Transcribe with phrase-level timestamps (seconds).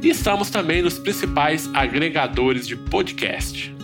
[0.00, 3.74] E estamos também nos principais agregadores de podcast.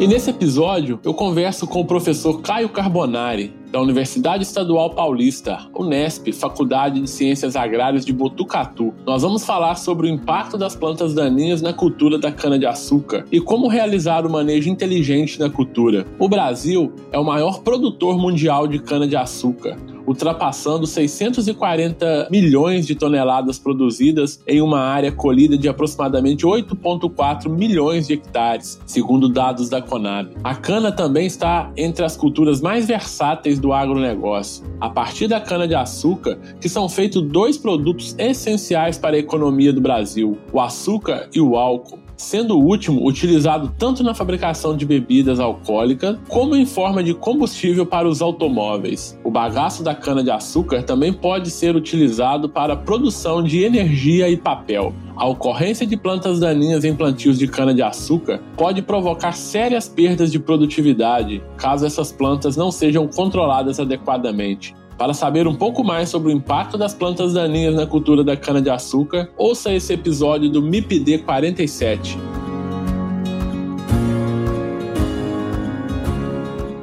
[0.00, 6.32] E nesse episódio eu converso com o professor Caio Carbonari, da Universidade Estadual Paulista, Unesp,
[6.32, 8.92] Faculdade de Ciências Agrárias de Botucatu.
[9.06, 13.68] Nós vamos falar sobre o impacto das plantas daninhas na cultura da cana-de-açúcar e como
[13.68, 16.04] realizar o manejo inteligente da cultura.
[16.18, 19.76] O Brasil é o maior produtor mundial de cana-de-açúcar
[20.06, 28.14] ultrapassando 640 milhões de toneladas produzidas em uma área colhida de aproximadamente 8,4 milhões de
[28.14, 30.30] hectares, segundo dados da Conab.
[30.42, 34.64] A cana também está entre as culturas mais versáteis do agronegócio.
[34.80, 40.38] A partir da cana-de-açúcar, que são feitos dois produtos essenciais para a economia do Brasil:
[40.52, 46.18] o açúcar e o álcool sendo o último utilizado tanto na fabricação de bebidas alcoólicas
[46.28, 49.18] como em forma de combustível para os automóveis.
[49.24, 54.94] O bagaço da cana-de-açúcar também pode ser utilizado para a produção de energia e papel.
[55.16, 61.42] A ocorrência de plantas daninhas em plantios de cana-de-açúcar pode provocar sérias perdas de produtividade
[61.56, 64.74] caso essas plantas não sejam controladas adequadamente.
[64.96, 69.28] Para saber um pouco mais sobre o impacto das plantas daninhas na cultura da cana-de-açúcar,
[69.36, 72.16] ouça esse episódio do MIPD 47.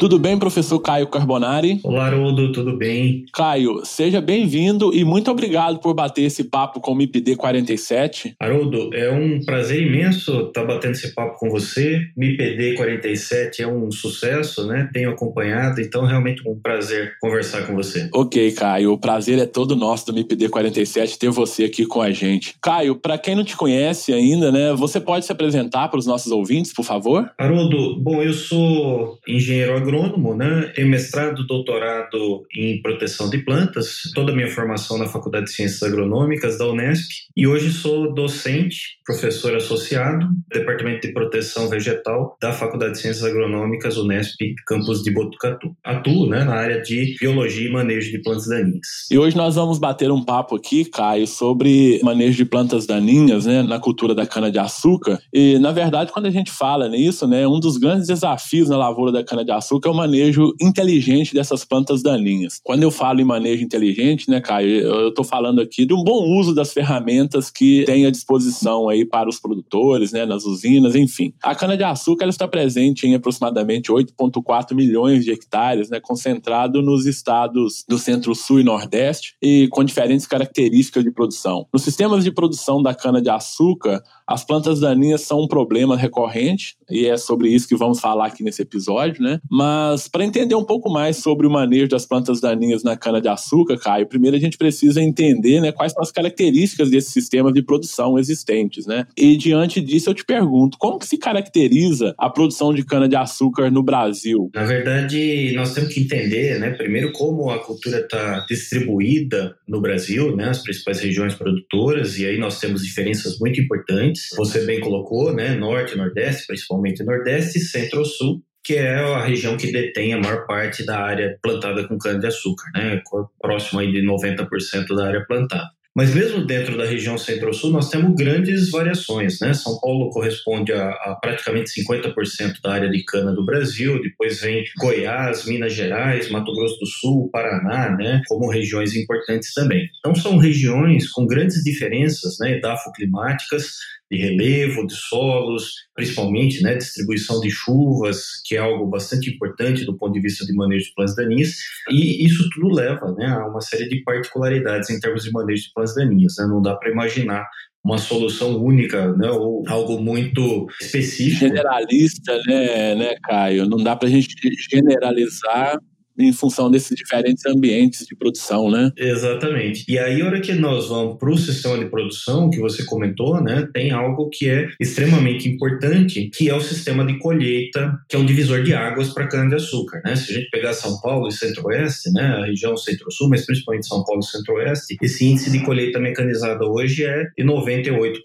[0.02, 1.80] Tudo bem, professor Caio Carbonari?
[1.84, 3.24] Olá, Haroldo, tudo bem?
[3.32, 8.34] Caio, seja bem-vindo e muito obrigado por bater esse papo com o MIPD 47.
[8.40, 12.02] Haroldo, é um prazer imenso estar batendo esse papo com você.
[12.18, 14.90] MIPD 47 é um sucesso, né?
[14.92, 18.10] Tenho acompanhado, então realmente um prazer conversar com você.
[18.12, 22.10] Ok, Caio, o prazer é todo nosso do MIPD 47 ter você aqui com a
[22.10, 22.56] gente.
[22.60, 26.32] Caio, para quem não te conhece ainda, né, você pode se apresentar para os nossos
[26.32, 27.30] ouvintes, por favor?
[27.38, 30.72] Haroldo, bom, eu sou engenheiro agrônomo agrônomo, né?
[30.74, 35.84] Tenho mestrado, doutorado em proteção de plantas, toda a minha formação na Faculdade de Ciências
[35.84, 42.94] Agronômicas da Unesp, e hoje sou docente, professor associado, Departamento de Proteção Vegetal da Faculdade
[42.94, 45.76] de Ciências Agronômicas Unesp, campus de Botucatu.
[45.84, 49.08] Atuo, né, na área de biologia e manejo de plantas daninhas.
[49.12, 53.62] E hoje nós vamos bater um papo aqui, Caio, sobre manejo de plantas daninhas, né,
[53.62, 55.20] na cultura da cana de açúcar.
[55.34, 59.12] E na verdade, quando a gente fala nisso, né, um dos grandes desafios na lavoura
[59.12, 62.60] da cana de açúcar que é o manejo inteligente dessas plantas daninhas.
[62.64, 66.24] Quando eu falo em manejo inteligente, né, Caio, eu estou falando aqui de um bom
[66.40, 71.34] uso das ferramentas que tem à disposição aí para os produtores, né, nas usinas, enfim.
[71.42, 77.98] A cana-de-açúcar está presente em aproximadamente 8,4 milhões de hectares, né, concentrado nos estados do
[77.98, 81.66] Centro-Sul e Nordeste e com diferentes características de produção.
[81.74, 87.18] Nos sistemas de produção da cana-de-açúcar, as plantas daninhas são um problema recorrente e é
[87.18, 89.40] sobre isso que vamos falar aqui nesse episódio, né?
[89.50, 89.71] Mas
[90.12, 94.36] para entender um pouco mais sobre o manejo das plantas daninhas na cana-de-açúcar, Caio, primeiro
[94.36, 99.06] a gente precisa entender, né, quais são as características desses sistemas de produção existentes, né?
[99.18, 103.84] E diante disso eu te pergunto, como que se caracteriza a produção de cana-de-açúcar no
[103.84, 104.50] Brasil?
[104.54, 110.36] Na verdade, nós temos que entender, né, primeiro como a cultura está distribuída no Brasil,
[110.36, 115.34] né, as principais regiões produtoras, e aí nós temos diferenças muito importantes você bem colocou,
[115.34, 115.56] né?
[115.56, 121.00] Norte, Nordeste, principalmente Nordeste, Centro-Sul, que é a região que detém a maior parte da
[121.00, 123.02] área plantada com cana-de-açúcar, né?
[123.42, 125.70] Próximo aí de 90% da área plantada.
[125.94, 129.40] Mas mesmo dentro da região centro-sul, nós temos grandes variações.
[129.42, 129.54] Né?
[129.54, 134.64] São Paulo corresponde a, a, praticamente 50% da área de cana do Brasil, depois vem
[134.80, 138.22] Goiás, Minas Gerais, Mato Grosso do Sul, Paraná, né?
[138.28, 139.90] como regiões importantes também.
[140.00, 142.54] Então são regiões com grandes diferenças né?
[142.54, 143.76] edafoclimáticas,
[144.12, 149.96] de relevo, de solos, principalmente né, distribuição de chuvas, que é algo bastante importante do
[149.96, 151.56] ponto de vista de manejo de plantas daninhas,
[151.90, 155.74] e isso tudo leva né, a uma série de particularidades em termos de manejo de
[155.74, 156.36] plantas daninhas.
[156.38, 156.46] Né?
[156.46, 157.48] Não dá para imaginar
[157.84, 161.48] uma solução única, né, ou algo muito específico.
[161.48, 163.66] Generalista, né, né, Caio?
[163.66, 164.36] Não dá para a gente
[164.70, 165.80] generalizar
[166.24, 168.92] em função desses diferentes ambientes de produção, né?
[168.98, 169.86] Exatamente.
[169.88, 173.42] E aí, a hora que nós vamos para o sistema de produção, que você comentou,
[173.42, 178.20] né, tem algo que é extremamente importante, que é o sistema de colheita, que é
[178.20, 180.16] um divisor de águas para cana-de-açúcar, né?
[180.16, 184.04] Se a gente pegar São Paulo e Centro-Oeste, né, a região Centro-Sul, mas principalmente São
[184.04, 188.22] Paulo e Centro-Oeste, esse índice de colheita mecanizada hoje é de 98%,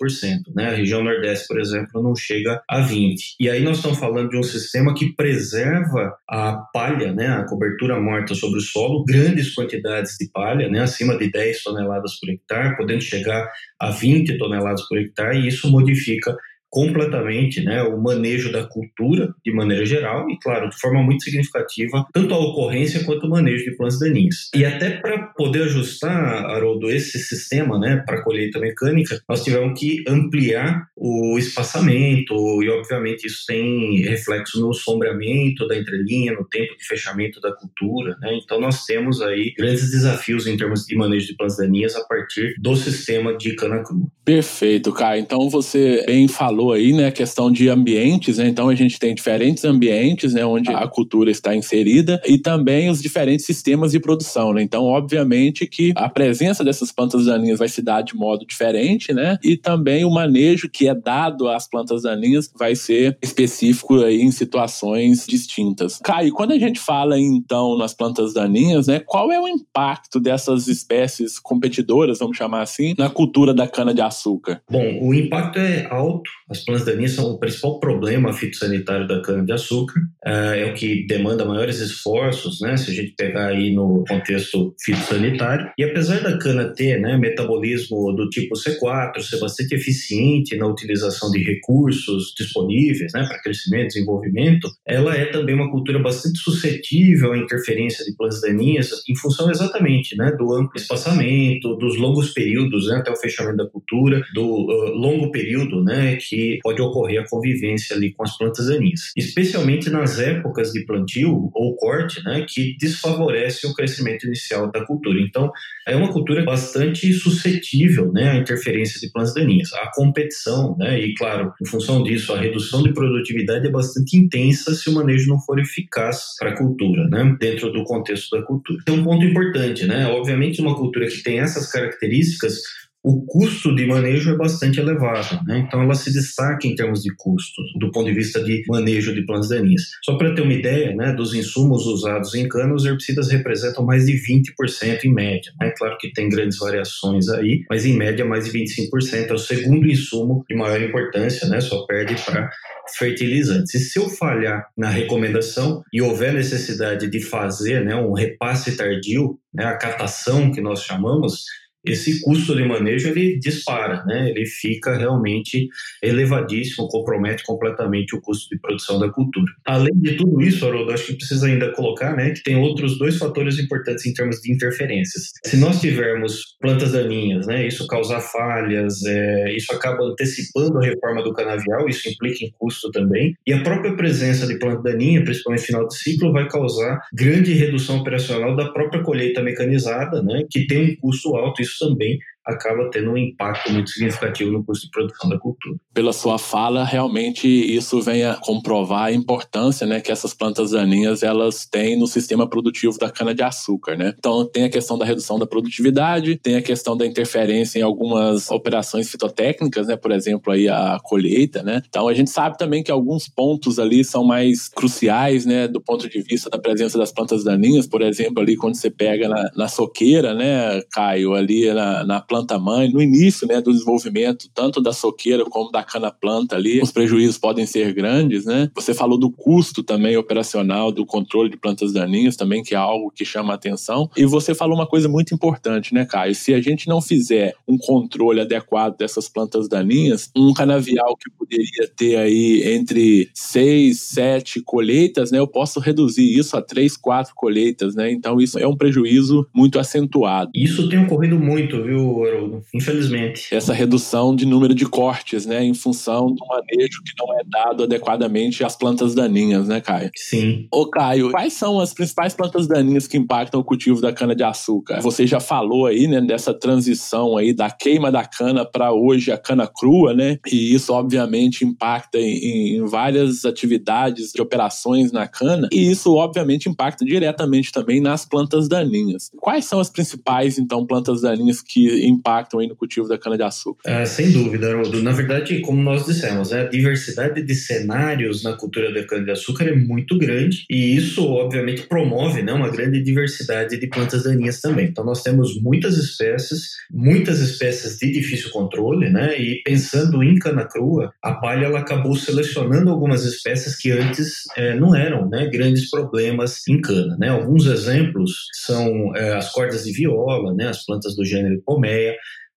[0.54, 0.69] né?
[0.69, 3.16] A região Nordeste, por exemplo, não chega a 20%.
[3.40, 7.86] E aí nós estamos falando de um sistema que preserva a palha, né, a cobertura
[7.87, 12.29] cobertura morta sobre o solo, grandes quantidades de palha, né, acima de 10 toneladas por
[12.29, 13.49] hectare, podendo chegar
[13.79, 16.37] a 20 toneladas por hectare, e isso modifica
[16.70, 22.04] completamente né, o manejo da cultura de maneira geral e, claro, de forma muito significativa,
[22.12, 24.50] tanto a ocorrência quanto o manejo de plantas daninhas.
[24.54, 30.04] E até para poder ajustar, Haroldo, esse sistema né, para colheita mecânica, nós tivemos que
[30.08, 36.86] ampliar o espaçamento e, obviamente, isso tem reflexo no sombreamento da entrelinha, no tempo de
[36.86, 38.16] fechamento da cultura.
[38.20, 38.38] Né?
[38.42, 42.54] Então, nós temos aí grandes desafios em termos de manejo de plantas daninhas a partir
[42.58, 44.06] do sistema de cana crua.
[44.24, 45.22] Perfeito, Caio.
[45.22, 48.48] Então, você bem falou falou aí, né, a questão de ambientes, né?
[48.48, 53.00] Então a gente tem diferentes ambientes, né, onde a cultura está inserida e também os
[53.00, 54.62] diferentes sistemas de produção, né?
[54.62, 59.38] Então, obviamente que a presença dessas plantas daninhas vai se dar de modo diferente, né?
[59.42, 64.30] E também o manejo que é dado às plantas daninhas vai ser específico aí em
[64.30, 65.98] situações distintas.
[66.02, 70.66] Caio, quando a gente fala então nas plantas daninhas, né, qual é o impacto dessas
[70.68, 74.62] espécies competidoras, vamos chamar assim, na cultura da cana de açúcar?
[74.70, 80.00] Bom, o impacto é alto as plantas daninhas são o principal problema fitossanitário da cana-de-açúcar,
[80.25, 84.75] é, é o que demanda maiores esforços, né, se a gente pegar aí no contexto
[84.81, 85.70] fitossanitário.
[85.76, 91.31] E apesar da cana ter né, metabolismo do tipo C4, ser bastante eficiente na utilização
[91.31, 97.32] de recursos disponíveis né, para crescimento e desenvolvimento, ela é também uma cultura bastante suscetível
[97.32, 102.87] à interferência de plantas daninhas em função exatamente né, do amplo espaçamento, dos longos períodos
[102.88, 107.23] né, até o fechamento da cultura, do uh, longo período né, que que pode ocorrer
[107.23, 112.44] a convivência ali com as plantas daninhas, especialmente nas épocas de plantio ou corte, né,
[112.47, 115.19] que desfavorece o crescimento inicial da cultura.
[115.21, 115.50] Então,
[115.88, 119.73] é uma cultura bastante suscetível, né, à interferência de plantas daninhas.
[119.73, 124.75] A competição, né, e claro, em função disso, a redução de produtividade é bastante intensa
[124.75, 128.79] se o manejo não for eficaz para a cultura, né, dentro do contexto da cultura.
[128.85, 132.61] Tem um ponto importante, né, obviamente uma cultura que tem essas características
[133.06, 135.64] o custo de manejo é bastante elevado, né?
[135.64, 139.25] então ela se destaca em termos de custo, do ponto de vista de manejo de
[139.25, 139.82] plantas daninhas.
[140.05, 144.06] Só para ter uma ideia, né, dos insumos usados em cana, os herbicidas representam mais
[144.06, 145.53] de 20% em média.
[145.61, 145.73] Né?
[145.79, 149.31] Claro que tem grandes variações aí, mas em média mais de 25%.
[149.31, 151.61] É o segundo insumo de maior importância, né?
[151.61, 152.50] só perde para
[152.99, 153.73] fertilizantes.
[153.75, 159.38] E se eu falhar na recomendação e houver necessidade de fazer né, um repasse tardio,
[159.55, 161.44] né, a catação que nós chamamos,
[161.87, 164.31] esse custo de manejo ele dispara, né?
[164.31, 165.69] Ele fica realmente
[166.03, 169.53] elevadíssimo, compromete completamente o custo de produção da cultura.
[169.65, 173.16] Além de tudo isso, Haroldo, acho que precisa ainda colocar, né, que tem outros dois
[173.16, 175.31] fatores importantes em termos de interferências.
[175.45, 181.23] Se nós tivermos plantas daninhas, né, isso causar falhas, é, isso acaba antecipando a reforma
[181.23, 183.35] do canavial, isso implica em custo também.
[183.47, 187.52] E a própria presença de planta daninha, principalmente no final de ciclo, vai causar grande
[187.52, 191.62] redução operacional da própria colheita mecanizada, né, que tem um custo alto.
[191.62, 195.76] Isso também acaba tendo um impacto muito significativo no custo de produção da cultura.
[195.93, 201.23] Pela sua fala, realmente isso vem a comprovar a importância né, que essas plantas daninhas
[201.25, 203.97] elas têm no sistema produtivo da cana-de-açúcar.
[203.97, 204.15] Né?
[204.17, 208.49] Então, tem a questão da redução da produtividade, tem a questão da interferência em algumas
[208.50, 209.97] operações fitotécnicas, né?
[209.97, 211.62] por exemplo, aí a colheita.
[211.65, 211.83] Né?
[211.88, 216.09] Então, a gente sabe também que alguns pontos ali são mais cruciais né, do ponto
[216.09, 219.69] de vista da presença das plantas daninhas, por exemplo, ali quando você pega na, na
[219.69, 224.93] soqueira, né, Caio, ali na, na planta planta-mãe, no início né, do desenvolvimento, tanto da
[224.93, 228.71] soqueira como da cana-planta ali, os prejuízos podem ser grandes, né?
[228.75, 233.11] Você falou do custo também operacional do controle de plantas daninhas também, que é algo
[233.11, 234.11] que chama a atenção.
[234.16, 236.35] E você falou uma coisa muito importante, né, Caio?
[236.35, 241.88] Se a gente não fizer um controle adequado dessas plantas daninhas, um canavial que poderia
[241.97, 247.95] ter aí entre seis, sete colheitas, né, eu posso reduzir isso a três, quatro colheitas,
[247.95, 248.11] né?
[248.11, 250.50] Então isso é um prejuízo muito acentuado.
[250.55, 253.54] Isso tem ocorrido muito, viu, Haroldo, infelizmente.
[253.54, 257.85] Essa redução de número de cortes, né, em função do manejo que não é dado
[257.85, 260.11] adequadamente às plantas daninhas, né, Caio?
[260.14, 260.66] Sim.
[260.71, 265.00] Ô, Caio, quais são as principais plantas daninhas que impactam o cultivo da cana-de-açúcar?
[265.00, 269.38] Você já falou aí, né, dessa transição aí da queima da cana para hoje a
[269.38, 270.38] cana crua, né?
[270.47, 276.68] E isso, obviamente, impacta em, em várias atividades de operações na cana, e isso, obviamente,
[276.68, 279.30] impacta diretamente também nas plantas daninhas.
[279.37, 283.82] Quais são as principais, então, plantas daninhas que impactam aí no cultivo da cana-de-açúcar?
[283.87, 285.02] Ah, sem dúvida, Haroldo.
[285.02, 289.75] Na verdade, como nós dissemos, né, a diversidade de cenários na cultura da cana-de-açúcar é
[289.75, 294.87] muito grande e isso, obviamente, promove né, uma grande diversidade de plantas daninhas também.
[294.87, 299.38] Então, nós temos muitas espécies, muitas espécies de difícil controle, né?
[299.38, 304.75] E pensando em cana crua, a palha ela acabou selecionando algumas espécies que antes é,
[304.75, 307.28] não eram né, grandes problemas em cana, né?
[307.28, 310.68] Alguns exemplos são é, as cordas de viola, né?
[310.68, 312.05] As plantas do gênero Pomeia,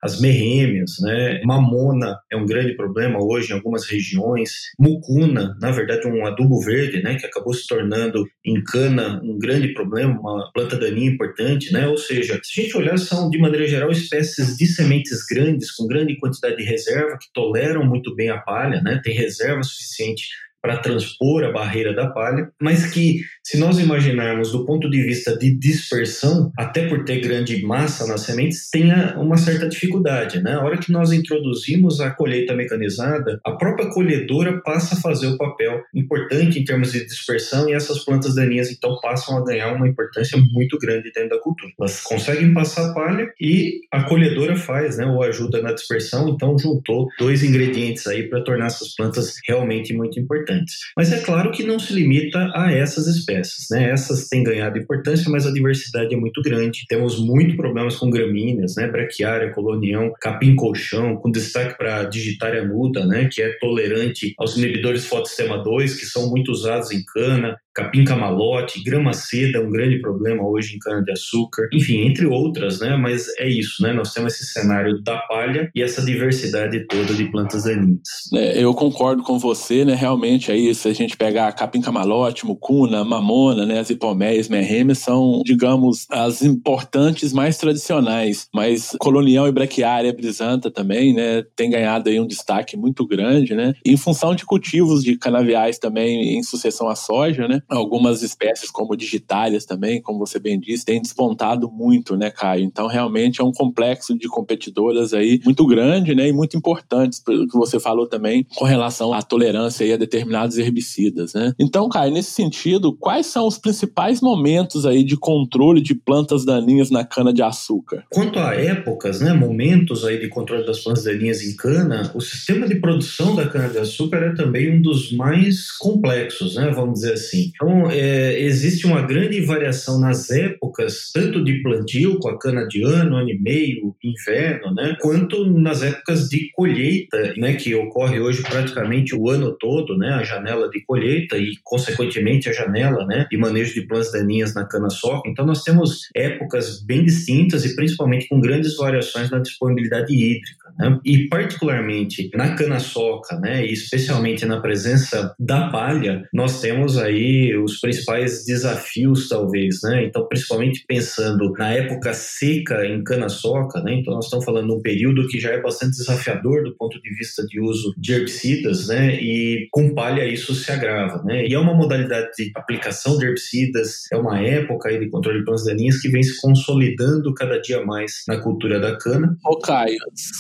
[0.02, 1.42] as merrêmias, né?
[1.44, 4.52] Mamona é um grande problema hoje em algumas regiões.
[4.80, 7.16] Mucuna, na verdade, um adubo verde, né?
[7.16, 11.88] Que acabou se tornando em cana um grande problema, uma planta daninha importante, né?
[11.88, 15.88] Ou seja, se a gente olhar, são de maneira geral espécies de sementes grandes, com
[15.88, 19.02] grande quantidade de reserva, que toleram muito bem a palha, né?
[19.04, 20.30] Tem reserva suficiente
[20.62, 25.38] para transpor a barreira da palha, mas que, se nós imaginarmos do ponto de vista
[25.38, 30.42] de dispersão, até por ter grande massa nas sementes, tenha uma certa dificuldade.
[30.42, 30.54] Né?
[30.54, 35.38] A hora que nós introduzimos a colheita mecanizada, a própria colhedora passa a fazer o
[35.38, 39.88] papel importante em termos de dispersão e essas plantas daninhas então passam a ganhar uma
[39.88, 41.72] importância muito grande dentro da cultura.
[41.80, 47.08] Elas conseguem passar palha e a colhedora faz, né, ou ajuda na dispersão, então juntou
[47.18, 50.78] dois ingredientes aí para tornar essas plantas realmente muito importantes importantes.
[50.96, 53.90] Mas é claro que não se limita a essas espécies, né?
[53.92, 56.86] Essas têm ganhado importância, mas a diversidade é muito grande.
[56.88, 58.88] Temos muito problemas com gramíneas, né?
[58.88, 63.30] Braquiária, colonião, capim-colchão, com destaque para a digitária nuda, né?
[63.32, 68.84] Que é tolerante aos inibidores fotossistema 2, que são muito usados em cana, capim camalote,
[68.84, 72.98] grama seda, um grande problema hoje em cana-de-açúcar, enfim, entre outras, né?
[72.98, 73.94] Mas é isso, né?
[73.94, 78.00] Nós temos esse cenário da palha e essa diversidade toda de plantas daninhas.
[78.34, 79.96] É, eu concordo com você, né?
[79.96, 83.80] Realmente aí, se a gente pegar capim camalote, mucuna, mamona, né?
[83.80, 91.14] As hipoméias, merrêmias são, digamos, as importantes mais tradicionais, mas colonial e braquiária brisanta também,
[91.14, 91.44] né?
[91.56, 93.74] Tem ganhado aí um destaque muito grande, né?
[93.86, 97.62] Em função de cultivos de canaviais também em sucessão à soja, né?
[97.70, 102.64] Algumas espécies, como digitárias também, como você bem disse, têm despontado muito, né, Caio?
[102.64, 107.48] Então, realmente é um complexo de competidoras aí muito grande, né, e muito importantes, pelo
[107.48, 111.54] que você falou também, com relação à tolerância aí a determinados herbicidas, né?
[111.60, 116.90] Então, Caio, nesse sentido, quais são os principais momentos aí de controle de plantas daninhas
[116.90, 118.04] na cana-de-açúcar?
[118.12, 122.68] Quanto a épocas, né, momentos aí de controle das plantas daninhas em cana, o sistema
[122.68, 127.52] de produção da cana-de-açúcar é também um dos mais complexos, né, vamos dizer assim.
[127.62, 132.82] Então, é, existe uma grande variação nas épocas, tanto de plantio, com a cana de
[132.84, 138.44] ano, ano e meio, inverno, né, quanto nas épocas de colheita, né, que ocorre hoje
[138.44, 143.38] praticamente o ano todo, né, a janela de colheita e, consequentemente, a janela né, de
[143.38, 145.30] manejo de plantas daninhas na cana-soca.
[145.30, 150.69] Então, nós temos épocas bem distintas e, principalmente, com grandes variações na disponibilidade hídrica.
[150.80, 157.56] Né, e, particularmente, na cana-soca, né, e especialmente na presença da palha, nós temos aí
[157.58, 160.06] os principais desafios, talvez, né?
[160.06, 163.96] Então, principalmente pensando na época seca em cana-soca, né?
[163.96, 167.10] Então, nós estamos falando de um período que já é bastante desafiador do ponto de
[167.16, 169.16] vista de uso de herbicidas, né?
[169.16, 171.46] E com palha isso se agrava, né?
[171.46, 175.46] E é uma modalidade de aplicação de herbicidas, é uma época aí de controle de
[175.46, 179.38] plantas daninhas que vem se consolidando cada dia mais na cultura da cana.
[179.44, 179.98] Ô, Caio,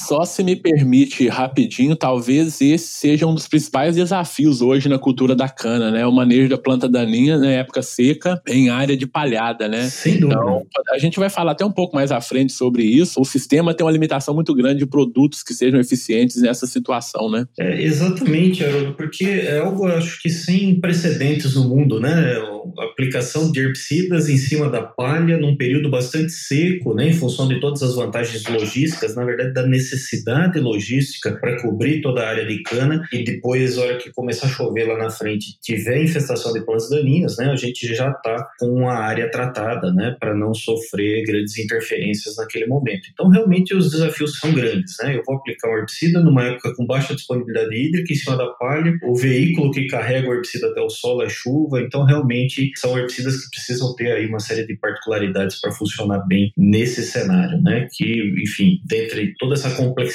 [0.08, 5.36] só se me permite rapidinho, talvez esse seja um dos principais desafios hoje na cultura
[5.36, 6.06] da cana, né?
[6.06, 9.90] O manejo da planta daninha na época seca em área de palhada, né?
[9.90, 10.40] Sem dúvida.
[10.40, 13.20] Então, a gente vai falar até um pouco mais à frente sobre isso.
[13.20, 17.46] O sistema tem uma limitação muito grande de produtos que sejam eficientes nessa situação, né?
[17.60, 22.38] É, exatamente, Haroldo, porque é algo, acho que sem precedentes no mundo, né?
[22.78, 27.10] A aplicação de herbicidas em cima da palha num período bastante seco, né?
[27.10, 30.19] Em função de todas as vantagens logísticas, na verdade, da necessidade
[30.60, 34.50] logística para cobrir toda a área de cana e depois, na hora que começar a
[34.50, 38.88] chover lá na frente, tiver infestação de plantas daninhas, né, a gente já está com
[38.88, 43.08] a área tratada, né, para não sofrer grandes interferências naquele momento.
[43.12, 45.16] Então, realmente, os desafios são grandes, né.
[45.16, 48.94] Eu vou aplicar um herbicida numa época com baixa disponibilidade hídrica em cima da palha,
[49.04, 53.44] o veículo que carrega o herbicida até o solo é chuva, então, realmente são herbicidas
[53.44, 57.88] que precisam ter aí uma série de particularidades para funcionar bem nesse cenário, né?
[57.92, 60.09] Que, enfim, dentre toda essa complexidade,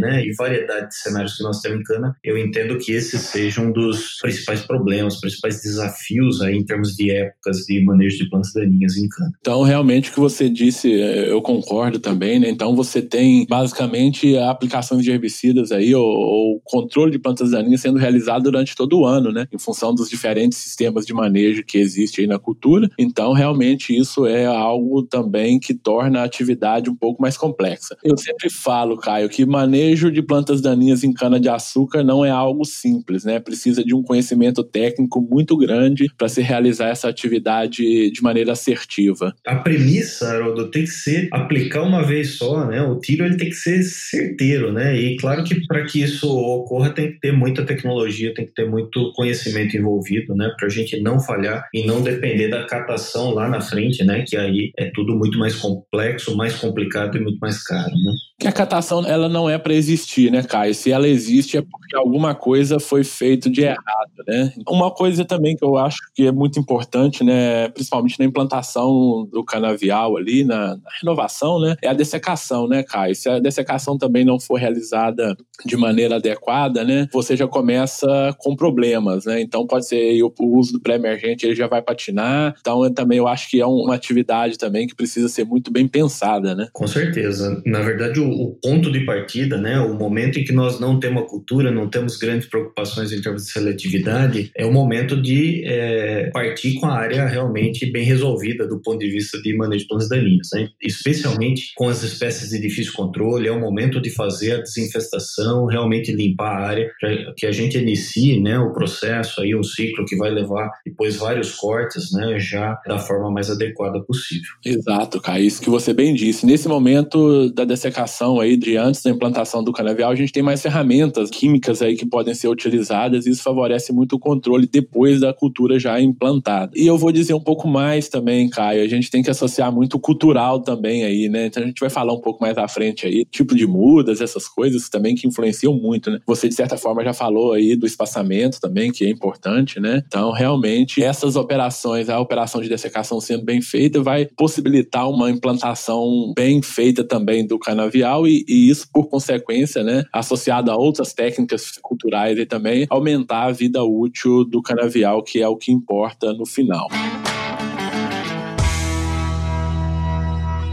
[0.00, 3.60] né, e variedade de cenários que nós temos em cana, eu entendo que esse seja
[3.60, 8.52] um dos principais problemas, principais desafios aí em termos de épocas de manejo de plantas
[8.52, 9.30] daninhas em cana.
[9.40, 12.48] Então, realmente, o que você disse, é, eu concordo também, né?
[12.48, 17.98] Então, você tem basicamente aplicações de herbicidas aí, ou, ou controle de plantas daninhas sendo
[17.98, 19.46] realizado durante todo o ano, né?
[19.52, 22.88] Em função dos diferentes sistemas de manejo que existem aí na cultura.
[22.98, 27.96] Então, realmente, isso é algo também que torna a atividade um pouco mais complexa.
[28.04, 33.24] Eu sempre falo, Caio, que manejo de plantas daninhas em cana-de-açúcar não é algo simples,
[33.24, 33.40] né?
[33.40, 39.34] Precisa de um conhecimento técnico muito grande para se realizar essa atividade de maneira assertiva.
[39.46, 42.82] A premissa, Haroldo, tem que ser aplicar uma vez só, né?
[42.82, 44.96] O tiro ele tem que ser certeiro, né?
[44.96, 48.68] E claro que para que isso ocorra tem que ter muita tecnologia, tem que ter
[48.68, 50.50] muito conhecimento envolvido, né?
[50.58, 54.24] Para a gente não falhar e não depender da catação lá na frente, né?
[54.26, 58.12] Que aí é tudo muito mais complexo, mais complicado e muito mais caro, né?
[58.38, 60.74] Que a catação ela não é para existir, né, Caio?
[60.74, 64.52] Se ela existe é porque alguma coisa foi feito de errado, né?
[64.68, 69.44] Uma coisa também que eu acho que é muito importante, né, principalmente na implantação do
[69.44, 73.14] canavial ali, na, na renovação, né, é a dessecação, né, Caio?
[73.14, 78.56] Se a dessecação também não for realizada de maneira adequada, né, você já começa com
[78.56, 79.40] problemas, né?
[79.40, 82.54] Então pode ser o, o uso do pré-emergente ele já vai patinar.
[82.60, 85.86] Então eu também eu acho que é uma atividade também que precisa ser muito bem
[85.86, 86.68] pensada, né?
[86.72, 87.62] Com certeza.
[87.64, 91.22] Na verdade, o o ponto de partida, né, o momento em que nós não temos
[91.22, 96.30] a cultura, não temos grandes preocupações em termos de seletividade, é o momento de é,
[96.32, 100.08] partir com a área realmente bem resolvida do ponto de vista de manejo de plantas
[100.08, 100.68] daninhas, né?
[100.82, 106.12] especialmente com as espécies de difícil controle, é o momento de fazer a desinfestação, realmente
[106.12, 106.90] limpar a área,
[107.36, 111.52] que a gente inicie né, o processo, aí um ciclo que vai levar depois vários
[111.52, 114.50] cortes, né, já da forma mais adequada possível.
[114.64, 116.46] Exato, Caio, isso que você bem disse.
[116.46, 120.60] Nesse momento da dessecação aí de antes da implantação do canavial, a gente tem mais
[120.60, 125.32] ferramentas químicas aí que podem ser utilizadas e isso favorece muito o controle depois da
[125.32, 126.72] cultura já implantada.
[126.74, 129.94] E eu vou dizer um pouco mais também, Caio, a gente tem que associar muito
[129.94, 131.46] o cultural também aí, né?
[131.46, 134.48] Então a gente vai falar um pouco mais à frente aí, tipo de mudas, essas
[134.48, 136.18] coisas também que influenciam muito, né?
[136.26, 140.02] Você de certa forma já falou aí do espaçamento também, que é importante, né?
[140.06, 146.32] Então realmente essas operações, a operação de dessecação sendo bem feita vai possibilitar uma implantação
[146.34, 151.78] bem feita também do canavial e, e, isso, por consequência, né, associado a outras técnicas
[151.82, 156.46] culturais e também aumentar a vida útil do canavial, que é o que importa no
[156.46, 156.88] final.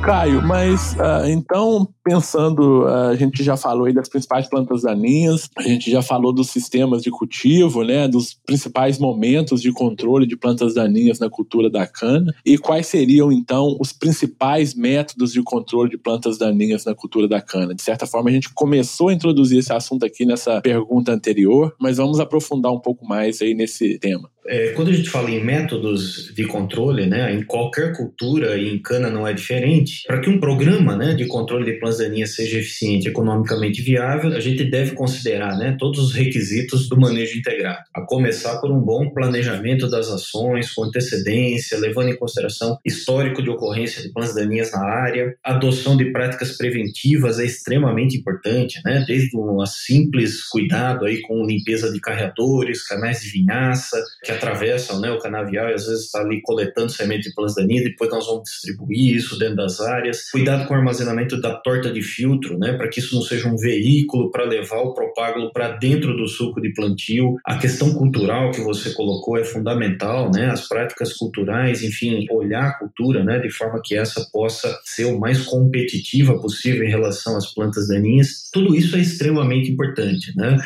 [0.08, 5.50] Caio, mas uh, então, pensando, uh, a gente já falou aí das principais plantas daninhas,
[5.58, 10.38] a gente já falou dos sistemas de cultivo, né, dos principais momentos de controle de
[10.38, 15.90] plantas daninhas na cultura da cana, e quais seriam então os principais métodos de controle
[15.90, 17.76] de plantas daninhas na cultura da cana?
[17.76, 21.98] De certa forma, a gente começou a introduzir esse assunto aqui nessa pergunta anterior, mas
[21.98, 24.30] vamos aprofundar um pouco mais aí nesse tema.
[24.50, 28.82] É, quando a gente fala em métodos de controle, né, em qualquer cultura e em
[28.82, 32.60] cana não é diferente, para que um programa né, de controle de plantas daninhas seja
[32.60, 37.84] eficiente e economicamente viável, a gente deve considerar né, todos os requisitos do manejo integrado,
[37.94, 43.50] a começar por um bom planejamento das ações com antecedência, levando em consideração histórico de
[43.50, 49.38] ocorrência de plantas daninhas na área, adoção de práticas preventivas é extremamente importante, né, desde
[49.38, 55.20] um simples cuidado aí com limpeza de carreadores, canais de vinhaça, que atravessam né, o
[55.20, 59.16] canavial e às vezes está ali coletando semente de plantas daninhas, depois nós vamos distribuir
[59.16, 60.30] isso dentro das áreas.
[60.32, 63.58] Cuidado com o armazenamento da torta de filtro, né, para que isso não seja um
[63.58, 67.36] veículo para levar o propágulo para dentro do suco de plantio.
[67.46, 72.80] A questão cultural que você colocou é fundamental, né, as práticas culturais, enfim, olhar a
[72.80, 77.54] cultura né, de forma que essa possa ser o mais competitiva possível em relação às
[77.54, 78.50] plantas daninhas.
[78.52, 80.32] Tudo isso é extremamente importante.
[80.36, 80.58] Né?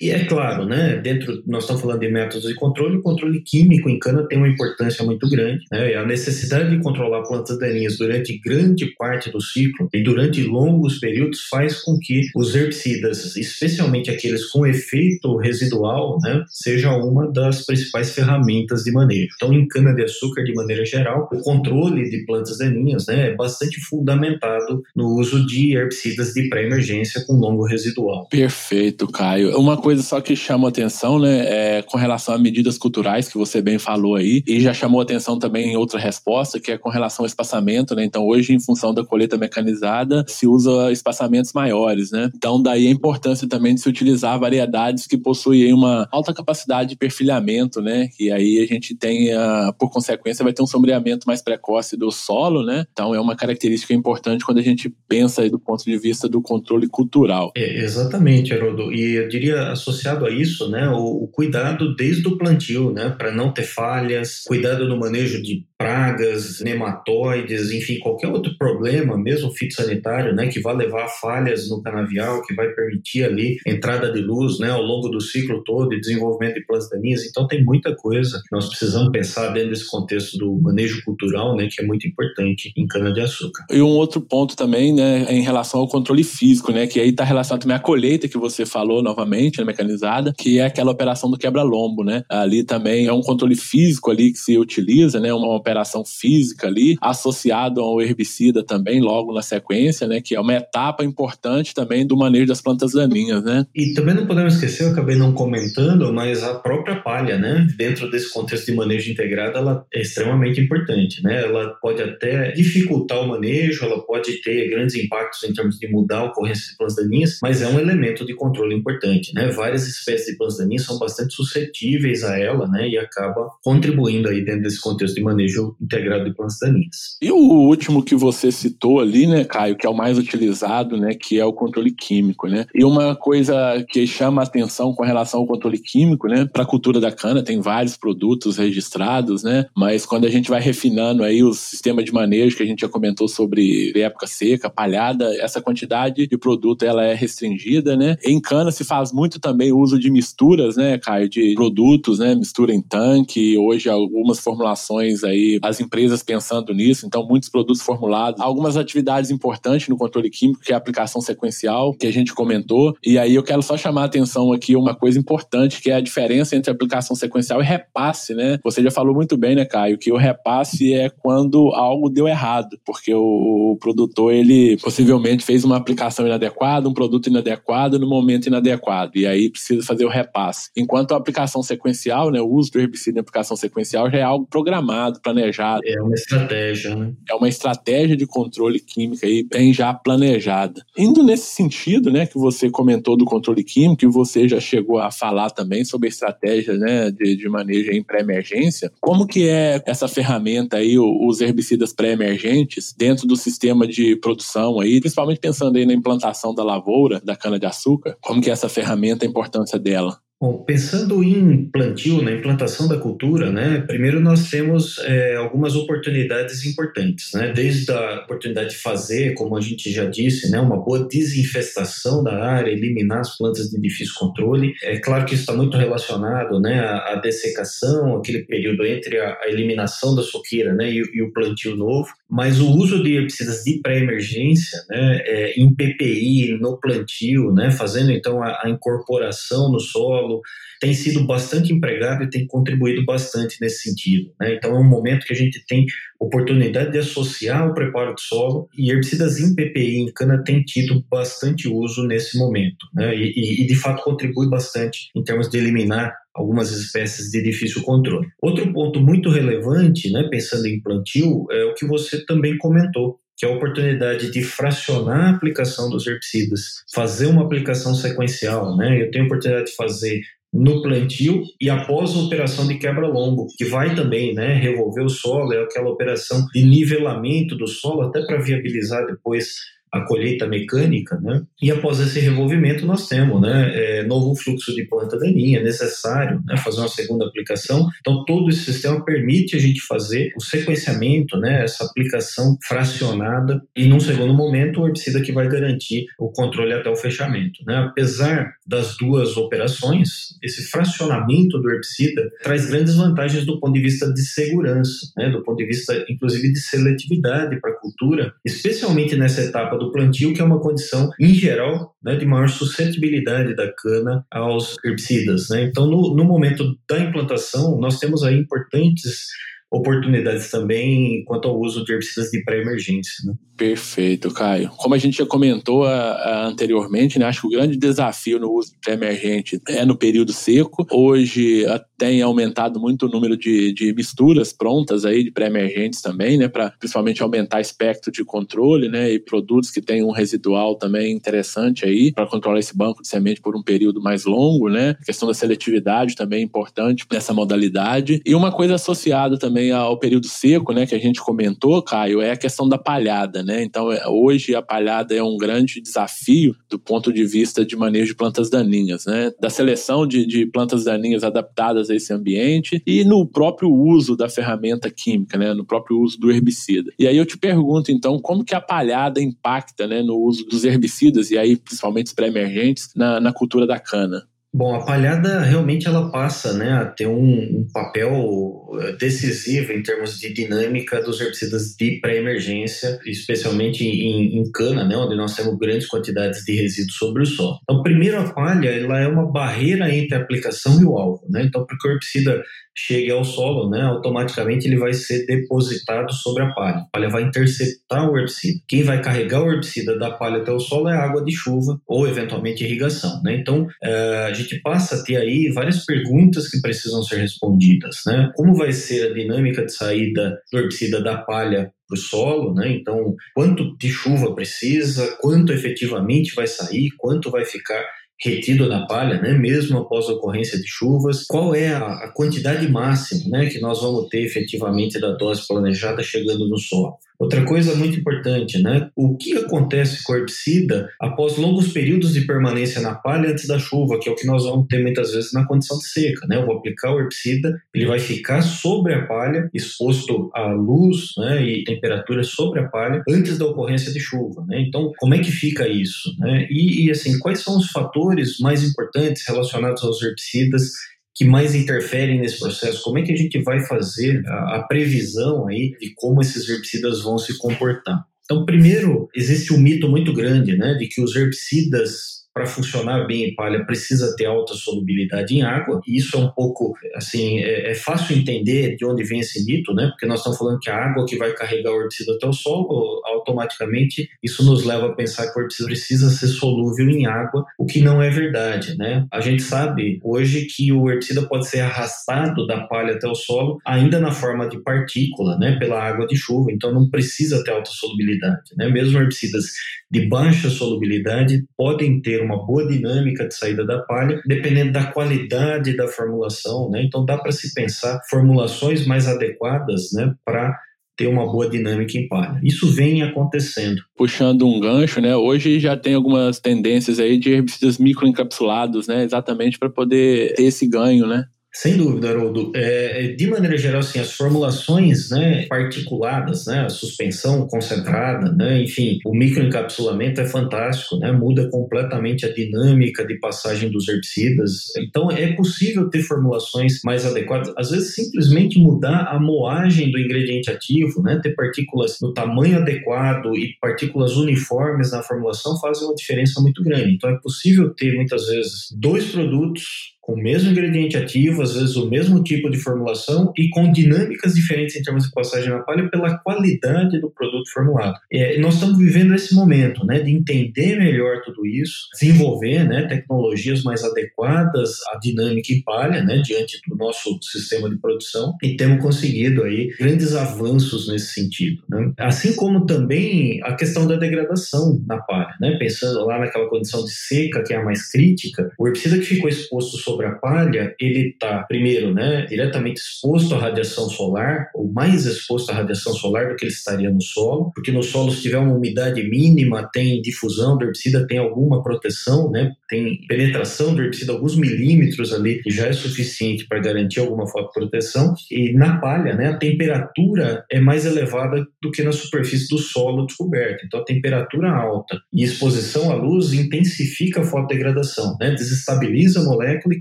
[0.00, 3.88] E é claro, né, dentro, nós estamos falando de métodos de controle, o controle químico
[3.88, 5.64] em cana tem uma importância muito grande.
[5.70, 5.94] Né?
[5.94, 11.40] A necessidade de controlar plantas daninhas durante grande parte do ciclo e durante longos períodos
[11.48, 18.12] faz com que os herbicidas, especialmente aqueles com efeito residual, né, seja uma das principais
[18.12, 19.28] ferramentas de manejo.
[19.36, 24.82] Então, em cana-de-açúcar, de maneira geral, o controle de plantas daninhas né, é bastante fundamentado
[24.94, 28.28] no uso de herbicidas de pré-emergência com longo residual.
[28.28, 29.58] Perfeito, Caio.
[29.58, 33.38] Uma coisa só que chama atenção, né, é, com relação a medidas culturais culturais que
[33.38, 36.90] você bem falou aí, e já chamou atenção também em outra resposta, que é com
[36.90, 38.04] relação ao espaçamento, né?
[38.04, 42.30] Então, hoje, em função da colheita mecanizada, se usa espaçamentos maiores, né?
[42.34, 46.96] Então, daí a importância também de se utilizar variedades que possuem uma alta capacidade de
[46.96, 48.08] perfilhamento, né?
[48.18, 52.10] E aí a gente tem, a, por consequência, vai ter um sombreamento mais precoce do
[52.10, 52.84] solo, né?
[52.92, 56.86] Então, é uma característica importante quando a gente pensa do ponto de vista do controle
[56.86, 57.50] cultural.
[57.56, 58.92] É, exatamente, Haroldo.
[58.92, 63.30] E eu diria, associado a isso, né, o, o cuidado desde o plantio, né, para
[63.30, 70.34] não ter falhas, cuidado no manejo de pragas, nematóides, enfim, qualquer outro problema, mesmo fitossanitário,
[70.34, 74.58] né, que vai levar a falhas no canavial, que vai permitir ali entrada de luz,
[74.58, 77.24] né, ao longo do ciclo todo e desenvolvimento de plantas daninhas.
[77.24, 81.66] Então tem muita coisa que nós precisamos pensar dentro desse contexto do manejo cultural, né,
[81.74, 83.64] que é muito importante em cana de açúcar.
[83.70, 87.08] E um outro ponto também, né, é em relação ao controle físico, né, que aí
[87.08, 91.30] está relacionado também à colheita que você falou novamente, né, mecanizada, que é aquela operação
[91.30, 92.22] do quebra-lombo, né?
[92.28, 96.66] Ali também é um controle físico ali que se utiliza, né, uma operação operação física
[96.66, 100.20] ali, associado ao herbicida também, logo na sequência, né?
[100.20, 103.64] Que é uma etapa importante também do manejo das plantas daninhas, né?
[103.74, 107.66] E também não podemos esquecer, eu acabei não comentando, mas a própria palha, né?
[107.76, 111.44] Dentro desse contexto de manejo integrado, ela é extremamente importante, né?
[111.44, 116.18] Ela pode até dificultar o manejo, ela pode ter grandes impactos em termos de mudar
[116.18, 119.48] a ocorrência de plantas daninhas, mas é um elemento de controle importante, né?
[119.50, 122.88] Várias espécies de plantas daninhas são bastante suscetíveis a ela, né?
[122.88, 127.16] E acaba contribuindo aí dentro desse contexto de manejo integrado de plantas daninhas.
[127.20, 131.14] E o último que você citou ali, né, Caio, que é o mais utilizado, né,
[131.14, 132.66] que é o controle químico, né?
[132.74, 136.66] E uma coisa que chama a atenção com relação ao controle químico, né, para a
[136.66, 139.66] cultura da cana, tem vários produtos registrados, né?
[139.76, 142.88] Mas quando a gente vai refinando aí o sistema de manejo que a gente já
[142.88, 148.16] comentou sobre época seca, palhada, essa quantidade de produto ela é restringida, né?
[148.24, 152.34] Em cana se faz muito também o uso de misturas, né, Caio, de produtos, né,
[152.34, 158.40] mistura em tanque, hoje algumas formulações aí as empresas pensando nisso, então muitos produtos formulados,
[158.40, 162.94] algumas atividades importantes no controle químico, que é a aplicação sequencial, que a gente comentou,
[163.04, 166.00] e aí eu quero só chamar a atenção aqui uma coisa importante, que é a
[166.00, 168.58] diferença entre aplicação sequencial e repasse, né?
[168.64, 172.78] Você já falou muito bem, né, Caio, que o repasse é quando algo deu errado,
[172.84, 178.46] porque o, o produtor, ele possivelmente fez uma aplicação inadequada, um produto inadequado no momento
[178.46, 180.70] inadequado, e aí precisa fazer o repasse.
[180.76, 184.46] Enquanto a aplicação sequencial, né, o uso do herbicida em aplicação sequencial já é algo
[184.46, 185.80] programado, planejado, planejada.
[185.84, 187.12] É uma estratégia, né?
[187.28, 190.84] É uma estratégia de controle químico aí bem já planejada.
[190.96, 195.10] Indo nesse sentido, né, que você comentou do controle químico, e você já chegou a
[195.10, 200.08] falar também sobre a estratégia, né, de, de manejo em pré-emergência, como que é essa
[200.08, 205.94] ferramenta aí, os herbicidas pré-emergentes, dentro do sistema de produção aí, principalmente pensando aí na
[205.94, 210.18] implantação da lavoura, da cana-de-açúcar, como que é essa ferramenta, a importância dela?
[210.42, 216.64] Bom, pensando em plantio, na implantação da cultura, né, primeiro nós temos é, algumas oportunidades
[216.64, 221.06] importantes, né, desde a oportunidade de fazer, como a gente já disse, né, uma boa
[221.06, 224.72] desinfestação da área, eliminar as plantas de difícil controle.
[224.82, 229.48] É claro que isso está muito relacionado, né, à, dessecação, aquele período entre a, a
[229.50, 232.08] eliminação da soqueira, né, e, e, o plantio novo.
[232.30, 238.10] Mas o uso de herbicidas de pré-emergência, né, é, em PPI, no plantio, né, fazendo
[238.10, 240.40] então a, a incorporação no solo solo
[240.80, 244.32] tem sido bastante empregado e tem contribuído bastante nesse sentido.
[244.40, 244.54] Né?
[244.54, 245.84] Então, é um momento que a gente tem
[246.18, 251.04] oportunidade de associar o preparo de solo e herbicidas em PPI em cana tem tido
[251.10, 252.86] bastante uso nesse momento.
[252.94, 253.14] Né?
[253.14, 258.28] E, e, de fato, contribui bastante em termos de eliminar algumas espécies de difícil controle.
[258.40, 263.46] Outro ponto muito relevante, né, pensando em plantio, é o que você também comentou, que
[263.46, 269.00] é a oportunidade de fracionar a aplicação dos herbicidas, fazer uma aplicação sequencial, né?
[269.00, 270.20] Eu tenho a oportunidade de fazer
[270.52, 275.54] no plantio e após a operação de quebra-lombo, que vai também né, revolver o solo,
[275.54, 279.54] é aquela operação de nivelamento do solo, até para viabilizar depois
[279.92, 281.42] a colheita mecânica, né?
[281.60, 286.56] E após esse revolvimento nós temos, né, é, novo fluxo de planta daninha necessário, né,
[286.56, 287.88] fazer uma segunda aplicação.
[288.00, 293.86] Então todo esse sistema permite a gente fazer o sequenciamento, né, essa aplicação fracionada e
[293.86, 297.76] num segundo momento o herbicida que vai garantir o controle até o fechamento, né?
[297.76, 304.12] Apesar das duas operações, esse fracionamento do herbicida traz grandes vantagens do ponto de vista
[304.12, 309.42] de segurança, né, do ponto de vista inclusive de seletividade para a cultura, especialmente nessa
[309.42, 314.24] etapa do plantio, que é uma condição, em geral, né, de maior suscetibilidade da cana
[314.30, 315.48] aos herbicidas.
[315.48, 315.64] Né?
[315.64, 319.26] Então, no, no momento da implantação, nós temos aí importantes
[319.70, 323.24] oportunidades também quanto ao uso de herbicidas de pré-emergência.
[323.24, 323.34] Né?
[323.56, 324.70] Perfeito, Caio.
[324.70, 328.50] Como a gente já comentou a, a, anteriormente, né, acho que o grande desafio no
[328.50, 330.86] uso pré-emergente é no período seco.
[330.90, 331.64] Hoje
[331.98, 336.70] tem aumentado muito o número de, de misturas prontas aí de pré-emergentes também, né, para
[336.70, 342.12] principalmente aumentar espectro de controle, né, e produtos que têm um residual também interessante aí
[342.12, 344.96] para controlar esse banco de semente por um período mais longo, né.
[345.00, 348.22] A questão da seletividade também é importante nessa modalidade.
[348.24, 352.30] E uma coisa associada também ao período seco, né, que a gente comentou, Caio, é
[352.30, 353.64] a questão da palhada, né né?
[353.64, 358.12] Então, é, hoje a palhada é um grande desafio do ponto de vista de manejo
[358.12, 359.32] de plantas daninhas, né?
[359.40, 364.28] Da seleção de, de plantas daninhas adaptadas a esse ambiente e no próprio uso da
[364.28, 365.52] ferramenta química, né?
[365.52, 366.92] No próprio uso do herbicida.
[366.98, 370.64] E aí eu te pergunto, então, como que a palhada impacta, né, no uso dos
[370.64, 374.29] herbicidas e aí principalmente os pré-emergentes na, na cultura da cana?
[374.52, 379.80] Bom, a palhada realmente ela passa né, a ter um, um papel eh, decisivo em
[379.80, 385.56] termos de dinâmica dos herbicidas de pré-emergência, especialmente em, em, cana, né, onde nós temos
[385.56, 387.60] grandes quantidades de resíduos sobre o solo.
[387.62, 391.24] Então, primeiro a palha ela é uma barreira entre a aplicação e o alvo.
[391.30, 391.44] Né?
[391.44, 392.42] Então, porque o herbicida
[392.76, 396.78] chegue ao solo, né, automaticamente ele vai ser depositado sobre a palha.
[396.78, 398.60] A palha vai interceptar o herbicida.
[398.68, 402.06] Quem vai carregar o herbicida da palha até o solo é água de chuva ou
[402.06, 403.20] eventualmente irrigação.
[403.22, 403.36] Né?
[403.36, 407.96] Então é, a gente passa a ter aí várias perguntas que precisam ser respondidas.
[408.06, 408.30] Né?
[408.34, 412.70] Como vai ser a dinâmica de saída do herbicida da palha para o solo, né?
[412.70, 417.84] Então, quanto de chuva precisa, quanto efetivamente vai sair, quanto vai ficar
[418.22, 422.68] retido na palha, né, mesmo após a ocorrência de chuvas, qual é a, a quantidade
[422.68, 426.98] máxima né, que nós vamos ter efetivamente da dose planejada chegando no solo.
[427.20, 428.88] Outra coisa muito importante, né?
[428.96, 433.58] O que acontece com o herbicida após longos períodos de permanência na palha antes da
[433.58, 436.36] chuva, que é o que nós vamos ter muitas vezes na condição de seca, né?
[436.36, 441.44] Eu vou aplicar o herbicida, ele vai ficar sobre a palha, exposto à luz, né,
[441.44, 444.62] e temperatura sobre a palha antes da ocorrência de chuva, né?
[444.66, 446.46] Então, como é que fica isso, né?
[446.50, 450.70] E, e assim, quais são os fatores mais importantes relacionados aos herbicidas
[451.14, 452.82] que mais interferem nesse processo?
[452.82, 457.02] Como é que a gente vai fazer a, a previsão aí de como esses herbicidas
[457.02, 458.04] vão se comportar?
[458.24, 463.24] Então, primeiro, existe um mito muito grande, né, de que os herbicidas para funcionar bem
[463.24, 465.80] em palha precisa ter alta solubilidade em água.
[465.86, 469.74] E isso é um pouco assim, é, é, fácil entender de onde vem esse mito,
[469.74, 469.88] né?
[469.88, 473.00] Porque nós estamos falando que a água que vai carregar o herbicida até o solo,
[473.04, 477.66] automaticamente isso nos leva a pensar que o herbicida precisa ser solúvel em água, o
[477.66, 479.06] que não é verdade, né?
[479.12, 483.58] A gente sabe hoje que o herbicida pode ser arrastado da palha até o solo
[483.66, 485.58] ainda na forma de partícula, né?
[485.58, 488.68] Pela água de chuva, então não precisa ter alta solubilidade, né?
[488.68, 489.44] Mesmo herbicidas
[489.90, 495.76] de baixa solubilidade podem ter uma boa dinâmica de saída da palha, dependendo da qualidade
[495.76, 496.82] da formulação, né?
[496.82, 500.58] Então dá para se pensar formulações mais adequadas, né, para
[500.96, 502.38] ter uma boa dinâmica em palha.
[502.42, 503.80] Isso vem acontecendo.
[503.96, 505.16] Puxando um gancho, né?
[505.16, 509.02] Hoje já tem algumas tendências aí de herbicidas microencapsulados, né?
[509.02, 511.24] Exatamente para poder ter esse ganho, né?
[511.52, 512.52] Sem dúvida, Haroldo.
[512.54, 519.00] É, de maneira geral, assim, as formulações né, particuladas, né, a suspensão concentrada, né, enfim,
[519.04, 524.66] o microencapsulamento é fantástico, né, muda completamente a dinâmica de passagem dos herbicidas.
[524.78, 527.52] Então, é possível ter formulações mais adequadas.
[527.56, 533.34] Às vezes, simplesmente mudar a moagem do ingrediente ativo, né, ter partículas no tamanho adequado
[533.36, 536.94] e partículas uniformes na formulação fazem uma diferença muito grande.
[536.94, 541.76] Então, é possível ter, muitas vezes, dois produtos com o mesmo ingrediente ativo, às vezes
[541.76, 545.88] o mesmo tipo de formulação e com dinâmicas diferentes em termos de passagem na palha
[545.88, 547.94] pela qualidade do produto formulado.
[548.12, 553.62] É, nós estamos vivendo esse momento, né, de entender melhor tudo isso, desenvolver, né, tecnologias
[553.62, 558.82] mais adequadas à dinâmica em palha, né, diante do nosso sistema de produção e temos
[558.82, 561.92] conseguido aí grandes avanços nesse sentido, né?
[561.98, 566.90] Assim como também a questão da degradação na palha, né, pensando lá naquela condição de
[566.90, 570.74] seca que é a mais crítica, o herbicida que ficou exposto sobre sobre a palha,
[570.80, 576.28] ele está, primeiro, né, diretamente exposto à radiação solar, ou mais exposto à radiação solar
[576.28, 580.00] do que ele estaria no solo, porque no solo, se tiver uma umidade mínima, tem
[580.00, 585.50] difusão do herbicida, tem alguma proteção, né, tem penetração do herbicida, alguns milímetros ali, que
[585.50, 588.14] já é suficiente para garantir alguma proteção.
[588.30, 593.06] E na palha, né, a temperatura é mais elevada do que na superfície do solo
[593.06, 593.64] descoberto.
[593.66, 599.74] Então, a temperatura alta e exposição à luz intensifica a fotodegradação, né, desestabiliza a molécula
[599.74, 599.80] e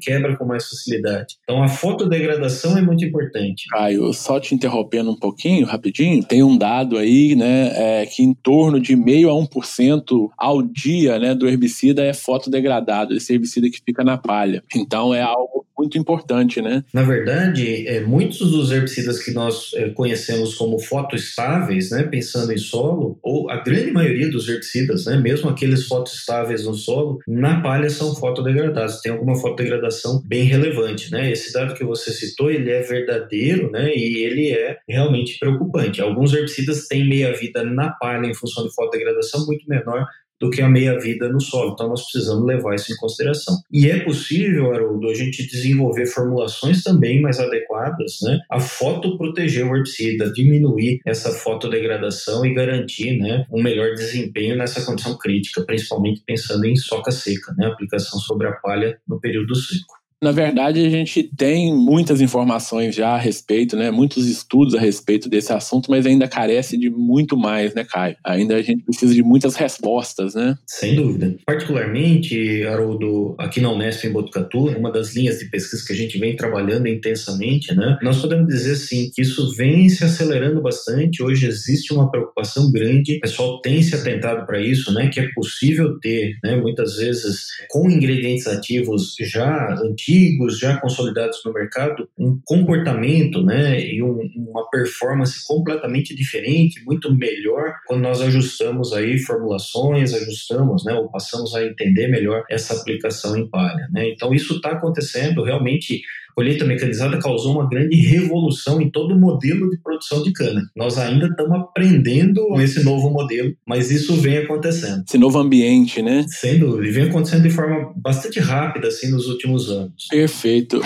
[0.09, 1.35] quebra com mais facilidade.
[1.43, 3.67] Então a fotodegradação é muito importante.
[3.69, 8.33] Caio, só te interrompendo um pouquinho, rapidinho, tem um dado aí, né, é, que em
[8.33, 13.81] torno de meio a 1% ao dia, né, do herbicida é fotodegradado, esse herbicida que
[13.85, 14.63] fica na palha.
[14.75, 15.58] Então é algo
[15.89, 16.83] muito importante, né?
[16.93, 22.57] Na verdade, é, muitos dos herbicidas que nós é, conhecemos como fotoestáveis, né, pensando em
[22.57, 27.89] solo, ou a grande maioria dos herbicidas, né, mesmo aqueles fotoestáveis no solo, na palha
[27.89, 31.31] são fotodegradados, tem alguma fotodegradação bem relevante, né?
[31.31, 36.01] Esse dado que você citou, ele é verdadeiro, né, e ele é realmente preocupante.
[36.01, 40.05] Alguns herbicidas têm meia-vida na palha em função de fotodegradação muito menor
[40.39, 41.73] do que a meia-vida no solo.
[41.73, 43.55] Então, nós precisamos levar isso em consideração.
[43.71, 49.75] E é possível, Haroldo, a gente desenvolver formulações também mais adequadas né, a fotoproteger o
[49.75, 56.65] herbicida, diminuir essa fotodegradação e garantir né, um melhor desempenho nessa condição crítica, principalmente pensando
[56.65, 59.98] em soca seca, né, aplicação sobre a palha no período seco.
[60.21, 63.89] Na verdade, a gente tem muitas informações já a respeito, né?
[63.89, 68.17] Muitos estudos a respeito desse assunto, mas ainda carece de muito mais, né, Caio?
[68.25, 70.57] Ainda a gente precisa de muitas respostas, né?
[70.67, 71.37] Sem dúvida.
[71.45, 76.17] Particularmente, Haroldo, aqui na Unesp em Botucatu, uma das linhas de pesquisa que a gente
[76.17, 77.97] vem trabalhando intensamente, né?
[78.01, 81.23] Nós podemos dizer, sim, que isso vem se acelerando bastante.
[81.23, 85.07] Hoje existe uma preocupação grande, o pessoal tem se atentado para isso, né?
[85.07, 86.57] Que é possível ter, né?
[86.57, 93.79] Muitas vezes com ingredientes ativos já antigos antigos, já consolidados no mercado, um comportamento né,
[93.79, 100.93] e um, uma performance completamente diferente, muito melhor, quando nós ajustamos aí formulações, ajustamos, né,
[100.93, 103.87] ou passamos a entender melhor essa aplicação em palha.
[103.91, 104.09] Né?
[104.09, 106.01] Então, isso está acontecendo realmente
[106.35, 110.61] colheita mecanizada causou uma grande revolução em todo o modelo de produção de cana.
[110.75, 115.03] Nós ainda estamos aprendendo esse novo modelo, mas isso vem acontecendo.
[115.07, 116.25] Esse novo ambiente, né?
[116.27, 120.07] Sem dúvida, e vem acontecendo de forma bastante rápida assim nos últimos anos.
[120.09, 120.81] Perfeito.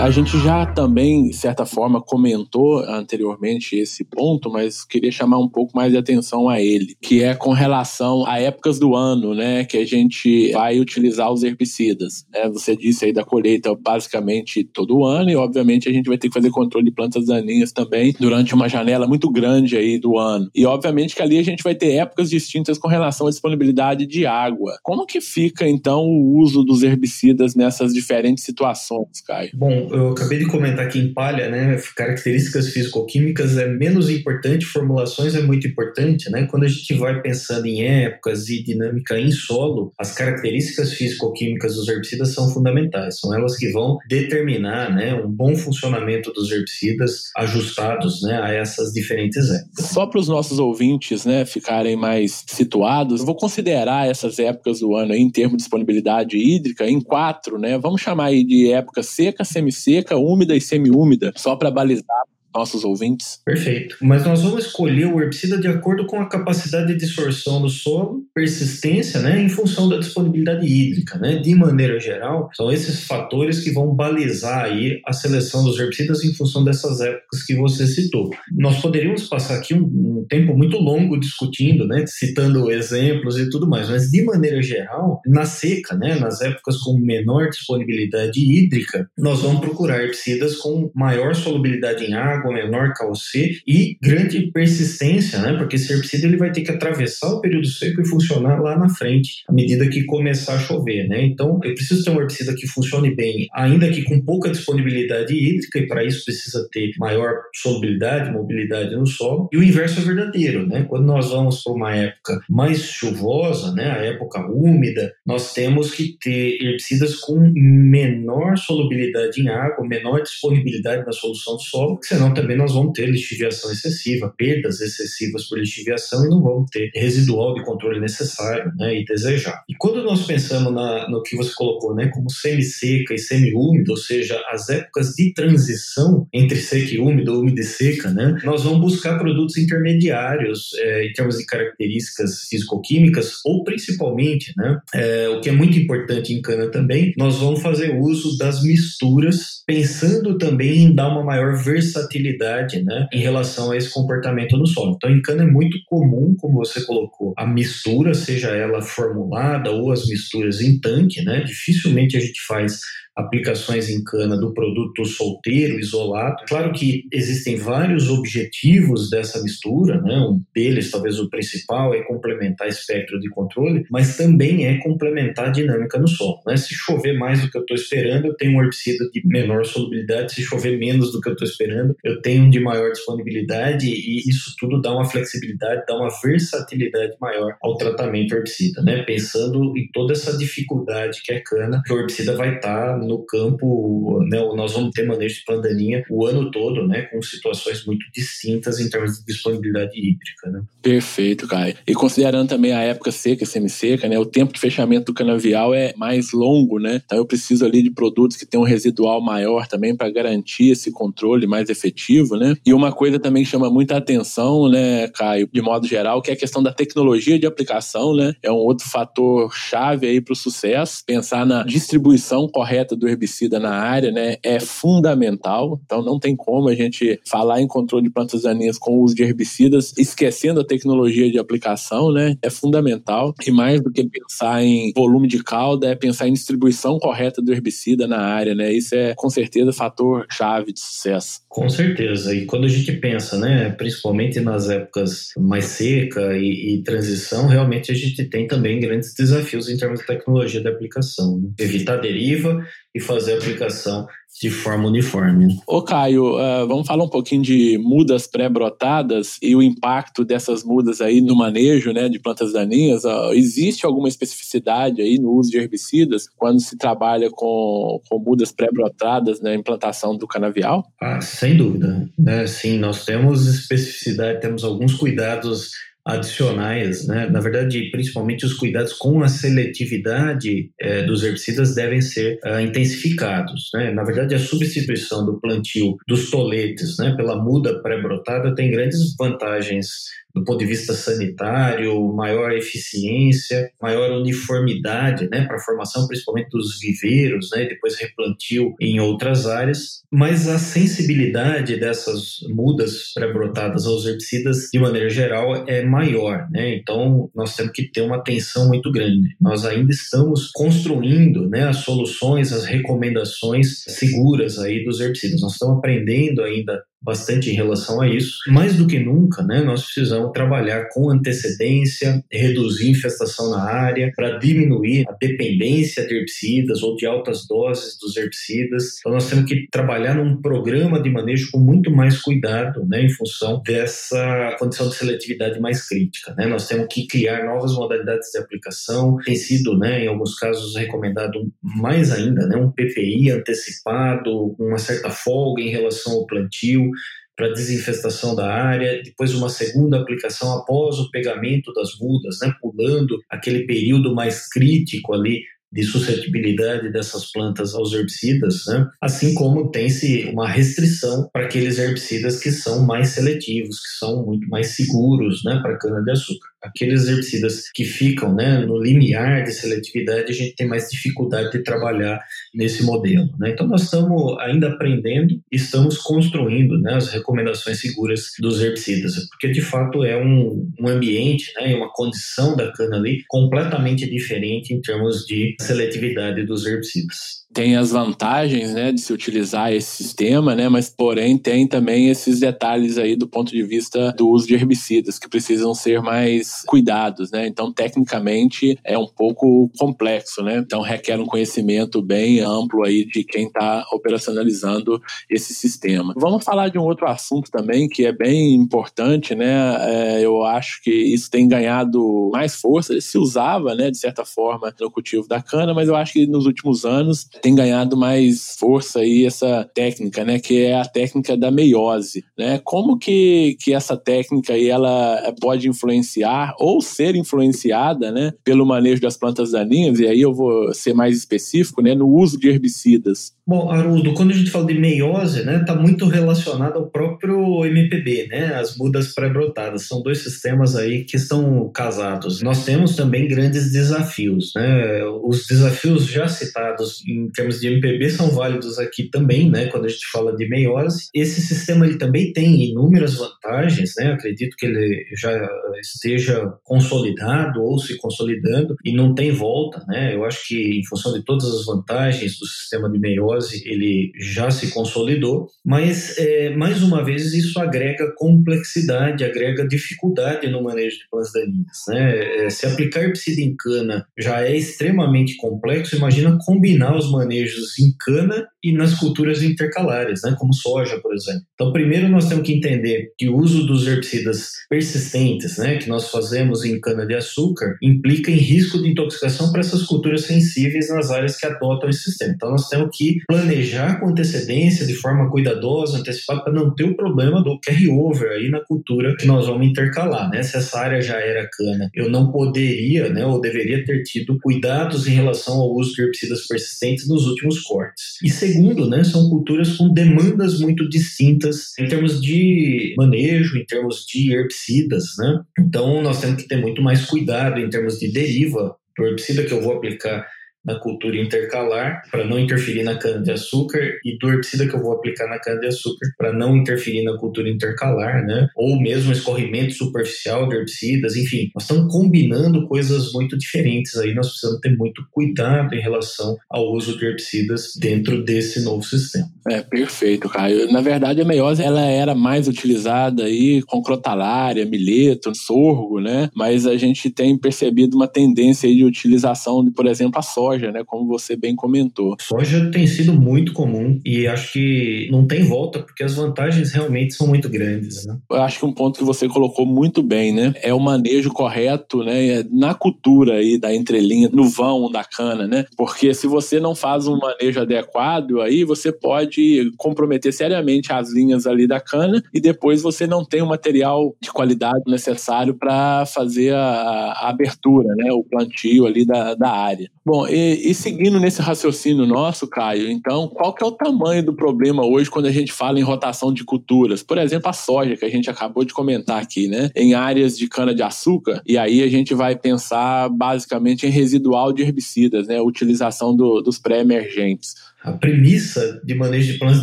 [0.00, 5.48] A gente já também, de certa forma, comentou anteriormente esse ponto, mas queria chamar um
[5.48, 9.62] pouco mais de atenção a ele, que é com relação a épocas do ano, né,
[9.66, 12.24] que a gente vai utilizar os herbicidas.
[12.32, 12.48] Né?
[12.48, 16.34] Você disse aí da colheita basicamente todo ano e, obviamente, a gente vai ter que
[16.34, 20.50] fazer controle de plantas daninhas também durante uma janela muito grande aí do ano.
[20.54, 24.24] E, obviamente, que ali a gente vai ter épocas distintas com relação à disponibilidade de
[24.24, 24.78] água.
[24.82, 29.50] Como que fica, então, o uso dos herbicidas nessas diferentes situações, Caio?
[29.52, 31.80] Bom, eu acabei de comentar aqui em palha, né?
[31.96, 36.46] Características físico-químicas é menos importante, formulações é muito importante, né?
[36.50, 41.88] Quando a gente vai pensando em épocas e dinâmica em solo, as características físico-químicas dos
[41.88, 43.18] herbicidas são fundamentais.
[43.18, 48.92] São elas que vão determinar, né, um bom funcionamento dos herbicidas ajustados, né, a essas
[48.92, 49.86] diferentes épocas.
[49.86, 55.12] Só para os nossos ouvintes, né, ficarem mais situados, vou considerar essas épocas do ano
[55.12, 57.78] aí, em termos de disponibilidade hídrica em quatro, né?
[57.78, 62.84] Vamos chamar aí de época seca, semi seca, úmida e semi-úmida, só para balizar nossos
[62.84, 63.40] ouvintes?
[63.44, 63.96] Perfeito.
[64.00, 68.22] Mas nós vamos escolher o herbicida de acordo com a capacidade de dissorção do solo,
[68.34, 71.36] persistência, né, em função da disponibilidade hídrica, né?
[71.36, 76.34] De maneira geral, são esses fatores que vão balizar aí a seleção dos herbicidas em
[76.34, 78.30] função dessas épocas que você citou.
[78.52, 83.68] Nós poderíamos passar aqui um, um tempo muito longo discutindo, né, citando exemplos e tudo
[83.68, 89.40] mais, mas de maneira geral, na seca, né, nas épocas com menor disponibilidade hídrica, nós
[89.40, 95.56] vamos procurar herbicidas com maior solubilidade em água água menor KOC e grande persistência, né?
[95.56, 98.88] Porque esse herbicida ele vai ter que atravessar o período seco e funcionar lá na
[98.88, 101.22] frente, à medida que começar a chover, né?
[101.22, 105.78] Então, eu preciso ter um herbicida que funcione bem, ainda que com pouca disponibilidade hídrica,
[105.78, 109.48] e para isso precisa ter maior solubilidade, mobilidade no solo.
[109.52, 110.84] E o inverso é verdadeiro, né?
[110.88, 113.90] Quando nós vamos para uma época mais chuvosa, né?
[113.90, 121.04] A época úmida, nós temos que ter herbicidas com menor solubilidade em água, menor disponibilidade
[121.04, 125.58] na solução do solo, senão senão também nós vamos ter lixiviação excessiva, perdas excessivas por
[125.58, 129.60] lixiviação e não vamos ter residual de controle necessário né, e desejado.
[129.68, 133.96] E quando nós pensamos na, no que você colocou né, como semi-seca e semi-úmido, ou
[133.96, 138.80] seja, as épocas de transição entre seca e úmido, úmida e seca, né, nós vamos
[138.80, 145.48] buscar produtos intermediários é, em termos de características físico-químicas ou principalmente, né, é, o que
[145.48, 150.94] é muito importante em cana também, nós vamos fazer uso das misturas, pensando também em
[150.94, 154.94] dar uma maior versatilidade volatilidade né, em relação a esse comportamento no solo.
[154.96, 159.90] Então, em cana é muito comum, como você colocou, a mistura, seja ela formulada ou
[159.90, 161.42] as misturas em tanque, né?
[161.44, 162.80] Dificilmente a gente faz
[163.16, 166.44] aplicações em cana do produto solteiro, isolado.
[166.48, 170.16] Claro que existem vários objetivos dessa mistura, né?
[170.18, 175.50] um deles, talvez o principal, é complementar espectro de controle, mas também é complementar a
[175.50, 176.40] dinâmica no solo.
[176.46, 176.56] Né?
[176.56, 180.34] Se chover mais do que eu estou esperando, eu tenho um herbicida de menor solubilidade,
[180.34, 184.28] se chover menos do que eu estou esperando, eu tenho um de maior disponibilidade e
[184.28, 189.02] isso tudo dá uma flexibilidade, dá uma versatilidade maior ao tratamento herbicida, né?
[189.02, 193.24] pensando em toda essa dificuldade que é cana, que o herbicida vai estar tá no
[193.24, 194.38] campo, né?
[194.54, 197.02] nós vamos ter manejo de plandaninha o ano todo, né?
[197.02, 200.50] com situações muito distintas em termos de disponibilidade hídrica.
[200.50, 200.62] Né?
[200.82, 201.74] Perfeito, Caio.
[201.86, 204.18] E considerando também a época seca semi-seca, né?
[204.18, 207.00] o tempo de fechamento do canavial é mais longo, né?
[207.04, 210.90] então eu preciso ali de produtos que tenham um residual maior também para garantir esse
[210.90, 212.36] controle mais efetivo.
[212.36, 212.56] Né?
[212.64, 216.34] E uma coisa também que chama muita atenção, né, Caio, de modo geral, que é
[216.34, 218.34] a questão da tecnologia de aplicação, né?
[218.42, 221.02] É um outro fator chave aí para o sucesso.
[221.06, 225.80] Pensar na distribuição correta do herbicida na área, né, é fundamental.
[225.84, 229.14] Então não tem como a gente falar em controle de plantas daninhas com o uso
[229.14, 232.36] de herbicidas esquecendo a tecnologia de aplicação, né?
[232.42, 233.34] É fundamental.
[233.46, 237.52] E mais do que pensar em volume de calda, é pensar em distribuição correta do
[237.52, 238.72] herbicida na área, né?
[238.72, 241.40] Isso é com certeza fator chave de sucesso.
[241.48, 242.34] Com certeza.
[242.34, 247.90] E quando a gente pensa, né, principalmente nas épocas mais seca e, e transição, realmente
[247.90, 251.38] a gente tem também grandes desafios em termos de tecnologia de aplicação.
[251.38, 251.50] Né?
[251.58, 252.64] Evitar deriva
[252.94, 254.06] e fazer a aplicação
[254.40, 255.58] de forma uniforme.
[255.66, 261.00] Ô Caio, uh, vamos falar um pouquinho de mudas pré-brotadas e o impacto dessas mudas
[261.00, 263.04] aí no manejo né, de plantas daninhas.
[263.04, 268.52] Uh, existe alguma especificidade aí no uso de herbicidas quando se trabalha com, com mudas
[268.52, 270.84] pré-brotadas na implantação do canavial?
[271.00, 272.08] Ah, sem dúvida.
[272.18, 272.46] Né?
[272.46, 275.72] Sim, nós temos especificidade, temos alguns cuidados
[276.04, 277.28] adicionais, né?
[277.30, 283.70] Na verdade, principalmente os cuidados com a seletividade é, dos herbicidas devem ser uh, intensificados,
[283.74, 283.90] né?
[283.92, 289.88] Na verdade, a substituição do plantio dos toletes, né, pela muda pré-brotada tem grandes vantagens
[290.34, 296.78] do ponto de vista sanitário, maior eficiência, maior uniformidade, né, para a formação principalmente dos
[296.78, 304.68] viveiros, né, depois replantio em outras áreas, mas a sensibilidade dessas mudas pré-brotadas aos herbicidas,
[304.72, 309.36] de maneira geral, é maior, né, então nós temos que ter uma atenção muito grande.
[309.40, 315.40] Nós ainda estamos construindo, né, as soluções, as recomendações seguras aí dos herbicidas.
[315.40, 318.38] Nós estamos aprendendo ainda bastante em relação a isso.
[318.48, 324.38] Mais do que nunca, né, nós precisamos trabalhar com antecedência, reduzir infestação na área, para
[324.38, 328.98] diminuir a dependência de herbicidas ou de altas doses dos herbicidas.
[328.98, 333.10] Então, nós temos que trabalhar num programa de manejo com muito mais cuidado, né, em
[333.10, 336.34] função dessa condição de seletividade mais crítica.
[336.34, 336.46] Né?
[336.46, 339.16] Nós temos que criar novas modalidades de aplicação.
[339.24, 345.10] Tem sido, né, em alguns casos, recomendado mais ainda, né, um PPI antecipado, uma certa
[345.10, 346.89] folga em relação ao plantio
[347.36, 353.18] para desinfestação da área, depois uma segunda aplicação após o pegamento das mudas, né, pulando
[353.30, 358.88] aquele período mais crítico ali de suscetibilidade dessas plantas aos herbicidas, né?
[359.00, 364.48] assim como tem-se uma restrição para aqueles herbicidas que são mais seletivos, que são muito
[364.48, 370.30] mais seguros né, para a cana-de-açúcar aqueles herbicidas que ficam né, no limiar de seletividade,
[370.30, 372.20] a gente tem mais dificuldade de trabalhar
[372.54, 373.28] nesse modelo.
[373.38, 373.50] Né?
[373.50, 379.48] Então, nós estamos ainda aprendendo e estamos construindo né, as recomendações seguras dos herbicidas, porque
[379.48, 384.80] de fato é um, um ambiente, né, uma condição da cana ali completamente diferente em
[384.80, 390.68] termos de seletividade dos herbicidas tem as vantagens né, de se utilizar esse sistema, né,
[390.68, 395.18] mas porém tem também esses detalhes aí do ponto de vista do uso de herbicidas
[395.18, 397.46] que precisam ser mais cuidados, né?
[397.46, 400.58] Então, tecnicamente é um pouco complexo, né?
[400.58, 406.14] Então requer um conhecimento bem amplo aí de quem está operacionalizando esse sistema.
[406.16, 409.76] Vamos falar de um outro assunto também que é bem importante, né?
[409.80, 412.92] É, eu acho que isso tem ganhado mais força.
[412.92, 416.26] Ele se usava, né, de certa forma, no cultivo da cana, mas eu acho que
[416.26, 421.36] nos últimos anos tem ganhado mais força aí essa técnica, né, que é a técnica
[421.36, 422.60] da meiose, né?
[422.64, 429.00] Como que, que essa técnica aí ela pode influenciar ou ser influenciada, né, pelo manejo
[429.00, 429.98] das plantas daninhas?
[429.98, 433.32] E aí eu vou ser mais específico, né, no uso de herbicidas.
[433.46, 438.28] Bom, Haroldo, quando a gente fala de meiose, né, está muito relacionado ao próprio MPB,
[438.28, 439.88] né, as mudas pré-brotadas.
[439.88, 442.42] São dois sistemas aí que estão casados.
[442.42, 445.04] Nós temos também grandes desafios, né?
[445.22, 449.88] Os desafios já citados em termos de MPB são válidos aqui também, né, quando a
[449.88, 451.08] gente fala de meiose.
[451.14, 454.12] Esse sistema ele também tem inúmeras vantagens, né?
[454.12, 455.48] Acredito que ele já
[455.80, 460.14] esteja consolidado ou se consolidando e não tem volta, né?
[460.14, 464.50] Eu acho que em função de todas as vantagens do sistema de meiose, ele já
[464.50, 471.08] se consolidou, mas é, mais uma vez isso agrega complexidade, agrega dificuldade no manejo de
[471.10, 472.44] plantas daninhas, né?
[472.44, 477.94] É, se aplicar herbicida em cana já é extremamente complexo, imagina combinar os manejos em
[477.98, 480.34] cana e nas culturas intercalares, né?
[480.38, 481.42] Como soja, por exemplo.
[481.54, 486.10] Então, primeiro nós temos que entender que o uso dos herbicidas persistentes, né, que nós
[486.10, 491.46] fazemos em cana-de-açúcar, implica em risco de intoxicação para essas culturas sensíveis nas áreas que
[491.46, 492.32] adotam esse sistema.
[492.34, 496.96] Então, nós temos que planejar com antecedência, de forma cuidadosa, antecipada, para não ter o
[496.96, 500.42] problema do carry-over aí na cultura que nós vamos intercalar, né?
[500.42, 505.06] Se essa área já era cana, eu não poderia, né, ou deveria ter tido cuidados
[505.06, 508.16] em relação ao uso de herbicidas persistentes nos últimos cortes.
[508.22, 514.04] E segundo, né, são culturas com demandas muito distintas em termos de manejo, em termos
[514.06, 515.40] de herbicidas, né?
[515.58, 519.52] Então nós temos que ter muito mais cuidado em termos de deriva do herbicida que
[519.52, 520.26] eu vou aplicar
[520.64, 525.26] na cultura intercalar para não interferir na cana-de-açúcar e do herbicida que eu vou aplicar
[525.28, 528.48] na cana-de-açúcar para não interferir na cultura intercalar, né?
[528.54, 534.28] Ou mesmo escorrimento superficial de herbicidas, enfim, nós estamos combinando coisas muito diferentes aí, nós
[534.28, 539.28] precisamos ter muito cuidado em relação ao uso de herbicidas dentro desse novo sistema.
[539.48, 540.70] É, perfeito, Caio.
[540.70, 546.28] Na verdade, a meiose ela era mais utilizada aí com crotalária, mileto, sorgo, né?
[546.34, 550.49] Mas a gente tem percebido uma tendência aí de utilização de, por exemplo, a soja
[550.50, 550.82] soja, né?
[550.84, 552.16] Como você bem comentou.
[552.20, 557.14] Soja tem sido muito comum e acho que não tem volta porque as vantagens realmente
[557.14, 558.16] são muito grandes, né?
[558.30, 560.52] Eu acho que um ponto que você colocou muito bem, né?
[560.62, 562.44] É o manejo correto, né?
[562.50, 565.64] Na cultura aí da entrelinha, no vão da cana, né?
[565.76, 571.46] Porque se você não faz um manejo adequado, aí você pode comprometer seriamente as linhas
[571.46, 576.54] ali da cana e depois você não tem o material de qualidade necessário para fazer
[576.54, 578.12] a, a, abertura, né?
[578.12, 579.90] O plantio ali da, da área.
[580.04, 584.84] Bom, e, seguindo nesse raciocínio nosso, Caio, então, qual que é o tamanho do problema
[584.84, 587.02] hoje quando a gente fala em rotação de culturas?
[587.02, 589.70] Por exemplo, a soja, que a gente acabou de comentar aqui, né?
[589.74, 595.26] Em áreas de cana-de-açúcar, e aí a gente vai pensar basicamente em residual de herbicidas,
[595.26, 595.40] né?
[595.40, 599.62] Utilização do, dos pré-emergentes a premissa de manejo de plantas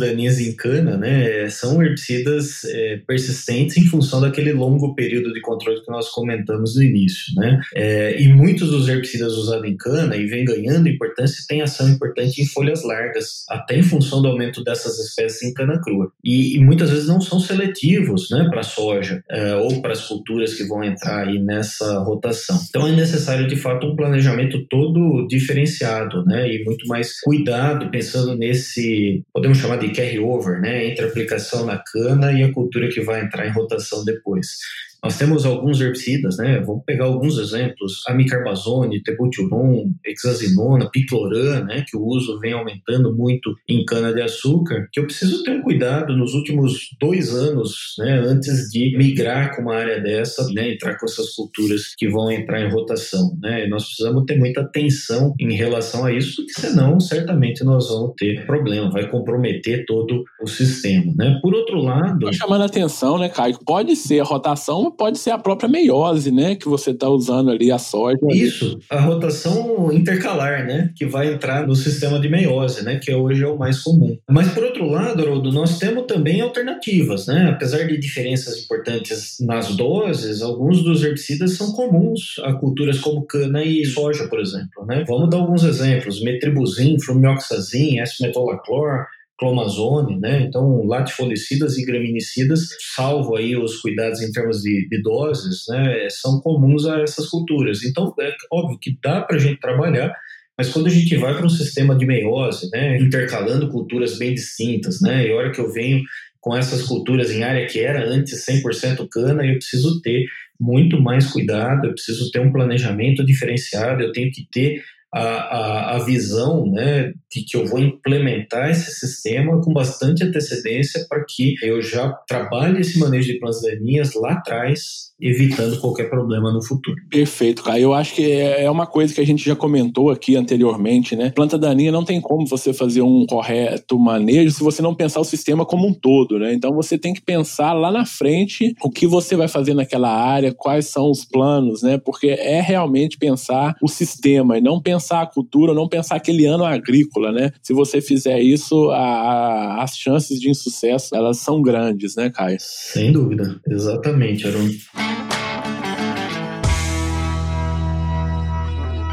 [0.00, 5.80] daninhas em cana né, são herbicidas é, persistentes em função daquele longo período de controle
[5.82, 7.32] que nós comentamos no início.
[7.36, 7.60] Né?
[7.74, 12.42] É, e muitos dos herbicidas usados em cana e vem ganhando importância têm ação importante
[12.42, 16.10] em folhas largas, até em função do aumento dessas espécies em cana crua.
[16.24, 20.54] E, e muitas vezes não são seletivos né, para soja é, ou para as culturas
[20.54, 22.58] que vão entrar aí nessa rotação.
[22.68, 28.07] Então é necessário de fato um planejamento todo diferenciado né, e muito mais cuidado, pensando
[28.08, 32.88] pensando nesse, podemos chamar de carry-over, né, entre a aplicação na cana e a cultura
[32.88, 34.58] que vai entrar em rotação depois.
[35.02, 36.60] Nós temos alguns herbicidas, né?
[36.60, 41.84] Vamos pegar alguns exemplos: amicarbazone, tebutyron, hexazinona, picloram, né?
[41.86, 44.88] Que o uso vem aumentando muito em cana-de-açúcar.
[44.92, 48.18] Que eu preciso ter um cuidado nos últimos dois anos, né?
[48.18, 50.72] Antes de migrar com uma área dessa, né?
[50.72, 53.66] Entrar com essas culturas que vão entrar em rotação, né?
[53.66, 58.14] E nós precisamos ter muita atenção em relação a isso, porque senão certamente nós vamos
[58.16, 61.38] ter problema, vai comprometer todo o sistema, né?
[61.40, 63.58] Por outro lado, Tô chamando a atenção, né, Caio?
[63.64, 66.54] Pode ser a rotação pode ser a própria meiose, né?
[66.54, 68.18] Que você está usando ali a soja.
[68.30, 70.90] Isso, a rotação intercalar, né?
[70.96, 72.98] Que vai entrar no sistema de meiose, né?
[73.02, 74.16] Que hoje é o mais comum.
[74.28, 77.50] Mas por outro lado, Haroldo, nós temos também alternativas, né?
[77.50, 83.62] Apesar de diferenças importantes nas doses, alguns dos herbicidas são comuns a culturas como cana
[83.62, 85.04] e soja, por exemplo, né?
[85.06, 89.06] Vamos dar alguns exemplos: metribuzin, flumioxazin, S-metolaclor,
[89.38, 90.42] clomazone, né?
[90.42, 96.08] Então, latifolicidas e graminicidas, salvo aí os cuidados em termos de, de, doses, né?
[96.10, 97.84] São comuns a essas culturas.
[97.84, 100.12] Então, é óbvio que dá para a gente trabalhar,
[100.56, 102.98] mas quando a gente vai para um sistema de meiose, né?
[102.98, 105.26] Intercalando culturas bem distintas, né?
[105.26, 106.02] E a hora que eu venho
[106.40, 110.24] com essas culturas em área que era antes 100% cana, eu preciso ter
[110.60, 114.82] muito mais cuidado, eu preciso ter um planejamento diferenciado, eu tenho que ter
[115.12, 121.06] a, a, a, visão né, de que eu vou implementar esse sistema com bastante antecedência
[121.08, 126.52] para que eu já trabalhe esse manejo de plantas daninhas lá atrás evitando qualquer problema
[126.52, 126.96] no futuro.
[127.10, 127.78] Perfeito, cara.
[127.78, 131.30] Eu acho que é, é uma coisa que a gente já comentou aqui anteriormente, né?
[131.30, 135.24] Planta daninha não tem como você fazer um correto manejo se você não pensar o
[135.24, 136.54] sistema como um todo, né?
[136.54, 140.54] Então você tem que pensar lá na frente o que você vai fazer naquela área,
[140.54, 141.98] quais são os planos, né?
[141.98, 146.64] Porque é realmente pensar o sistema e não pensar a cultura, não pensar aquele ano
[146.64, 147.50] agrícola, né?
[147.62, 152.58] Se você fizer isso, a, a, as chances de insucesso, elas são grandes, né, Caio?
[152.60, 154.68] Sem dúvida, exatamente, Aaron.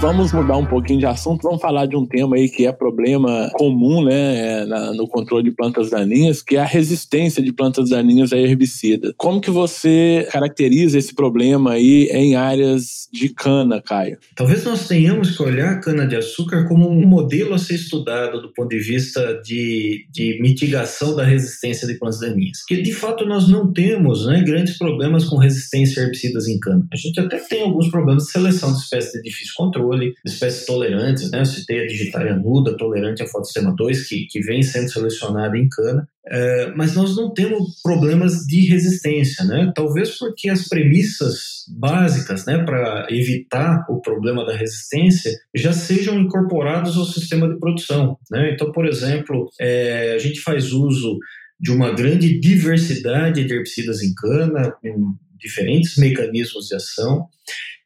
[0.06, 3.50] Vamos mudar um pouquinho de assunto, vamos falar de um tema aí que é problema
[3.54, 7.90] comum, né, é, na, no controle de plantas daninhas, que é a resistência de plantas
[7.90, 9.16] daninhas a herbicida.
[9.18, 14.20] Como que você caracteriza esse problema aí em áreas de cana, Caio?
[14.36, 18.70] Talvez nós tenhamos que olhar a cana-de-açúcar como um modelo a ser estudado do ponto
[18.70, 22.64] de vista de, de mitigação da resistência de plantas daninhas.
[22.68, 26.86] Que de fato nós não temos né, grandes problemas com resistência a herbicidas em cana.
[26.94, 30.66] A gente até tem alguns problemas de seleção de espécies de difícil controle, de espécies
[30.66, 31.42] tolerantes, né?
[31.42, 35.68] Eu citei a digitária nuda, tolerante a fotossistema 2, que, que vem sendo selecionada em
[35.70, 36.08] cana.
[36.28, 39.72] É, mas nós não temos problemas de resistência, né?
[39.76, 46.98] Talvez porque as premissas básicas, né, para evitar o problema da resistência já sejam incorporados
[46.98, 48.52] ao sistema de produção, né?
[48.54, 51.20] Então, por exemplo, é, a gente faz uso
[51.60, 57.28] de uma grande diversidade de herbicidas em cana, com diferentes mecanismos de ação.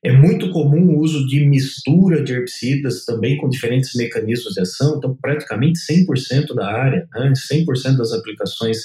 [0.04, 4.96] É muito comum o uso de mistura de herbicidas também com diferentes mecanismos de ação,
[4.98, 8.78] então praticamente 100% da área, né, 100% das aplicações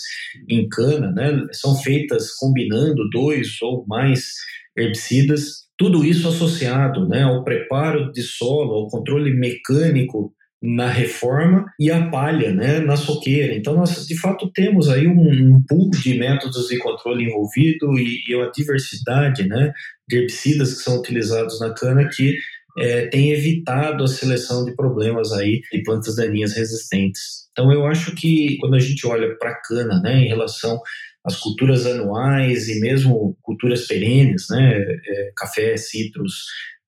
[0.49, 4.33] em cana né, são feitas combinando dois ou mais
[4.77, 10.33] herbicidas, tudo isso associado né, ao preparo de solo, ao controle mecânico
[10.65, 13.55] na reforma e a palha né, na soqueira.
[13.55, 18.25] Então, nós de fato temos aí um, um pool de métodos de controle envolvido e,
[18.27, 19.73] e uma diversidade né,
[20.09, 22.37] de herbicidas que são utilizados na cana que
[22.79, 27.49] é, tem evitado a seleção de problemas aí de plantas daninhas resistentes.
[27.53, 30.81] Então, eu acho que quando a gente olha para a cana né, em relação
[31.25, 36.43] às culturas anuais e mesmo culturas perenes, né, é, café, citros,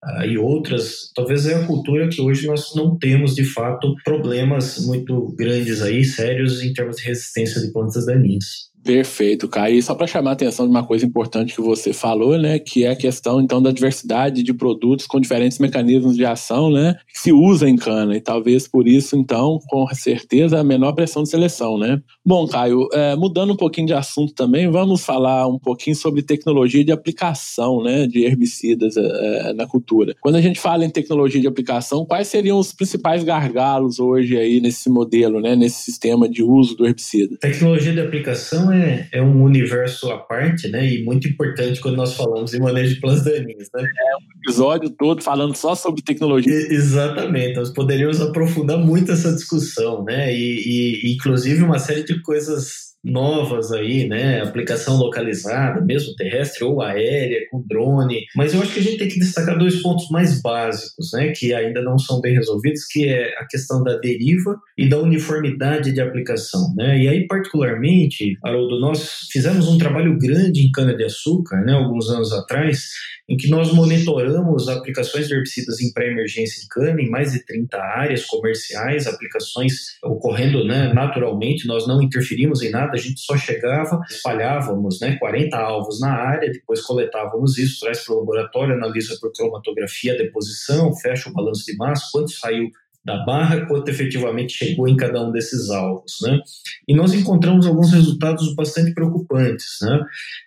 [0.04, 4.84] uh, e outras, talvez é a cultura que hoje nós não temos de fato problemas
[4.84, 8.70] muito grandes aí, sérios em termos de resistência de plantas daninhas.
[8.86, 9.76] Perfeito, Caio.
[9.76, 12.84] E só para chamar a atenção de uma coisa importante que você falou, né, que
[12.84, 17.18] é a questão então da diversidade de produtos com diferentes mecanismos de ação, né, que
[17.18, 21.28] se usa em cana e talvez por isso então, com certeza, a menor pressão de
[21.28, 22.00] seleção, né.
[22.24, 26.84] Bom, Caio, é, mudando um pouquinho de assunto também, vamos falar um pouquinho sobre tecnologia
[26.84, 30.14] de aplicação, né, de herbicidas é, na cultura.
[30.20, 34.60] Quando a gente fala em tecnologia de aplicação, quais seriam os principais gargalos hoje aí
[34.60, 37.36] nesse modelo, né, nesse sistema de uso do herbicida?
[37.38, 40.86] Tecnologia de aplicação é é, é um universo à parte, né?
[40.86, 43.82] E muito importante quando nós falamos em manejo de plantas daninhas, né?
[43.82, 46.52] É um episódio todo falando só sobre tecnologia.
[46.52, 47.56] E, exatamente.
[47.56, 50.32] Nós poderíamos aprofundar muito essa discussão, né?
[50.32, 54.42] E, e inclusive uma série de coisas novas aí, né?
[54.42, 58.24] Aplicação localizada, mesmo terrestre ou aérea, com drone.
[58.34, 61.32] Mas eu acho que a gente tem que destacar dois pontos mais básicos, né?
[61.32, 65.92] Que ainda não são bem resolvidos, que é a questão da deriva e da uniformidade
[65.92, 66.98] de aplicação, né?
[66.98, 71.72] E aí, particularmente, Haroldo, nós fizemos um trabalho grande em cana-de-açúcar, né?
[71.72, 72.88] Alguns anos atrás,
[73.28, 77.76] em que nós monitoramos aplicações de herbicidas em pré-emergência de cana em mais de 30
[77.76, 84.00] áreas comerciais, aplicações ocorrendo né, naturalmente, nós não interferimos em nada, a gente só chegava,
[84.08, 89.32] espalhávamos né, 40 alvos na área, depois coletávamos isso, traz para o laboratório, analisa por
[89.32, 92.70] cromatografia, deposição, fecha o balanço de massa, quanto saiu
[93.06, 96.16] da barra, quanto efetivamente chegou em cada um desses alvos.
[96.22, 96.40] Né?
[96.88, 99.78] E nós encontramos alguns resultados bastante preocupantes.
[99.80, 100.00] Né?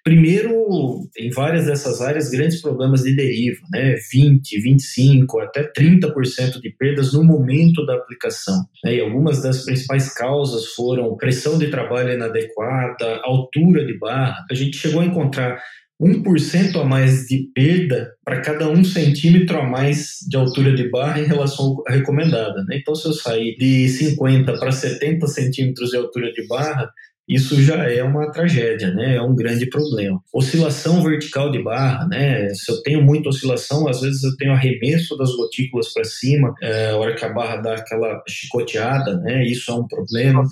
[0.03, 3.95] Primeiro, em várias dessas áreas, grandes problemas de deriva, né?
[4.11, 8.65] 20, 25, até 30% de perdas no momento da aplicação.
[8.83, 8.95] Né?
[8.95, 14.45] E algumas das principais causas foram pressão de trabalho inadequada, altura de barra.
[14.51, 15.61] A gente chegou a encontrar
[16.01, 21.19] 1% a mais de perda para cada um centímetro a mais de altura de barra
[21.19, 22.63] em relação à recomendada.
[22.63, 22.77] Né?
[22.77, 26.89] Então, se eu sair de 50 para 70 centímetros de altura de barra,
[27.29, 29.17] isso já é uma tragédia, né?
[29.17, 30.19] É um grande problema.
[30.33, 32.49] Oscilação vertical de barra, né?
[32.55, 36.89] Se eu tenho muita oscilação, às vezes eu tenho arremesso das gotículas para cima, é,
[36.89, 39.45] a hora que a barra dá aquela chicoteada, né?
[39.45, 40.43] Isso é um problema.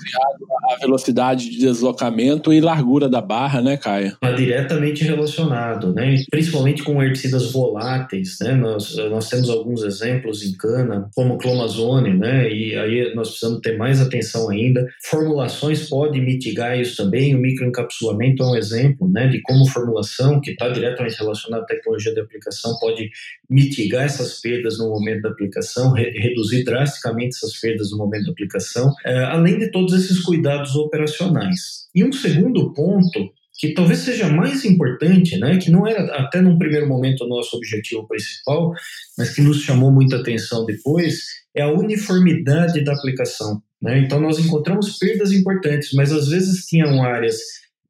[0.72, 4.10] A velocidade de deslocamento e largura da barra, né, Caia?
[4.10, 6.18] Está diretamente relacionado, né?
[6.30, 8.54] Principalmente com herbicidas voláteis, né?
[8.54, 12.52] Nós, nós temos alguns exemplos em cana, como clomazone, né?
[12.52, 14.86] E aí nós precisamos ter mais atenção ainda.
[15.04, 17.36] Formulações podem mitigar isso também.
[17.36, 22.14] O microencapsulamento é um exemplo né, de como formulação, que está diretamente relacionada à tecnologia
[22.14, 23.10] de aplicação, pode
[23.50, 28.32] mitigar essas perdas no momento da aplicação, re reduzir drasticamente essas perdas no momento da
[28.32, 31.88] aplicação, é, além de todos esses cuidados operacionais.
[31.94, 36.58] E um segundo ponto que talvez seja mais importante, né, que não era até num
[36.58, 38.72] primeiro momento o nosso objetivo principal,
[39.18, 41.24] mas que nos chamou muita atenção depois,
[41.56, 43.62] é a uniformidade da aplicação.
[43.82, 44.00] Né?
[44.00, 47.38] Então, nós encontramos perdas importantes, mas às vezes tinham áreas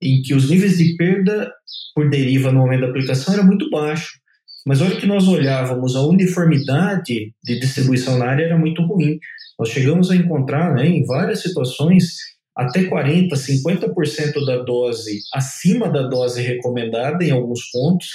[0.02, 1.52] em que os níveis de perda
[1.96, 4.20] por deriva no momento da aplicação era muito baixo,
[4.66, 9.18] Mas a hora que nós olhávamos a uniformidade de distribuição na área era muito ruim.
[9.58, 12.18] Nós chegamos a encontrar, né, em várias situações,
[12.56, 18.08] até 40%, 50% da dose acima da dose recomendada em alguns pontos,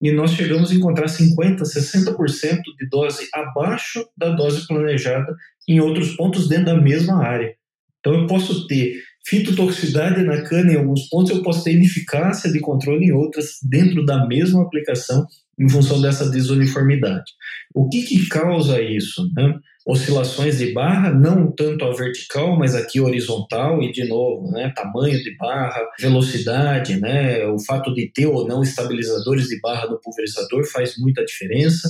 [0.00, 5.34] e nós chegamos a encontrar 50%, 60% de dose abaixo da dose planejada
[5.68, 7.54] em outros pontos dentro da mesma área.
[8.00, 12.60] Então eu posso ter fitotoxicidade na cana em alguns pontos, eu posso ter ineficácia de
[12.60, 15.26] controle em outras dentro da mesma aplicação
[15.58, 17.32] em função dessa desuniformidade.
[17.74, 19.28] O que, que causa isso?
[19.34, 19.54] Né?
[19.86, 25.22] Oscilações de barra, não tanto a vertical, mas aqui horizontal, e de novo, né, tamanho
[25.22, 30.64] de barra, velocidade, né, o fato de ter ou não estabilizadores de barra no pulverizador
[30.64, 31.88] faz muita diferença.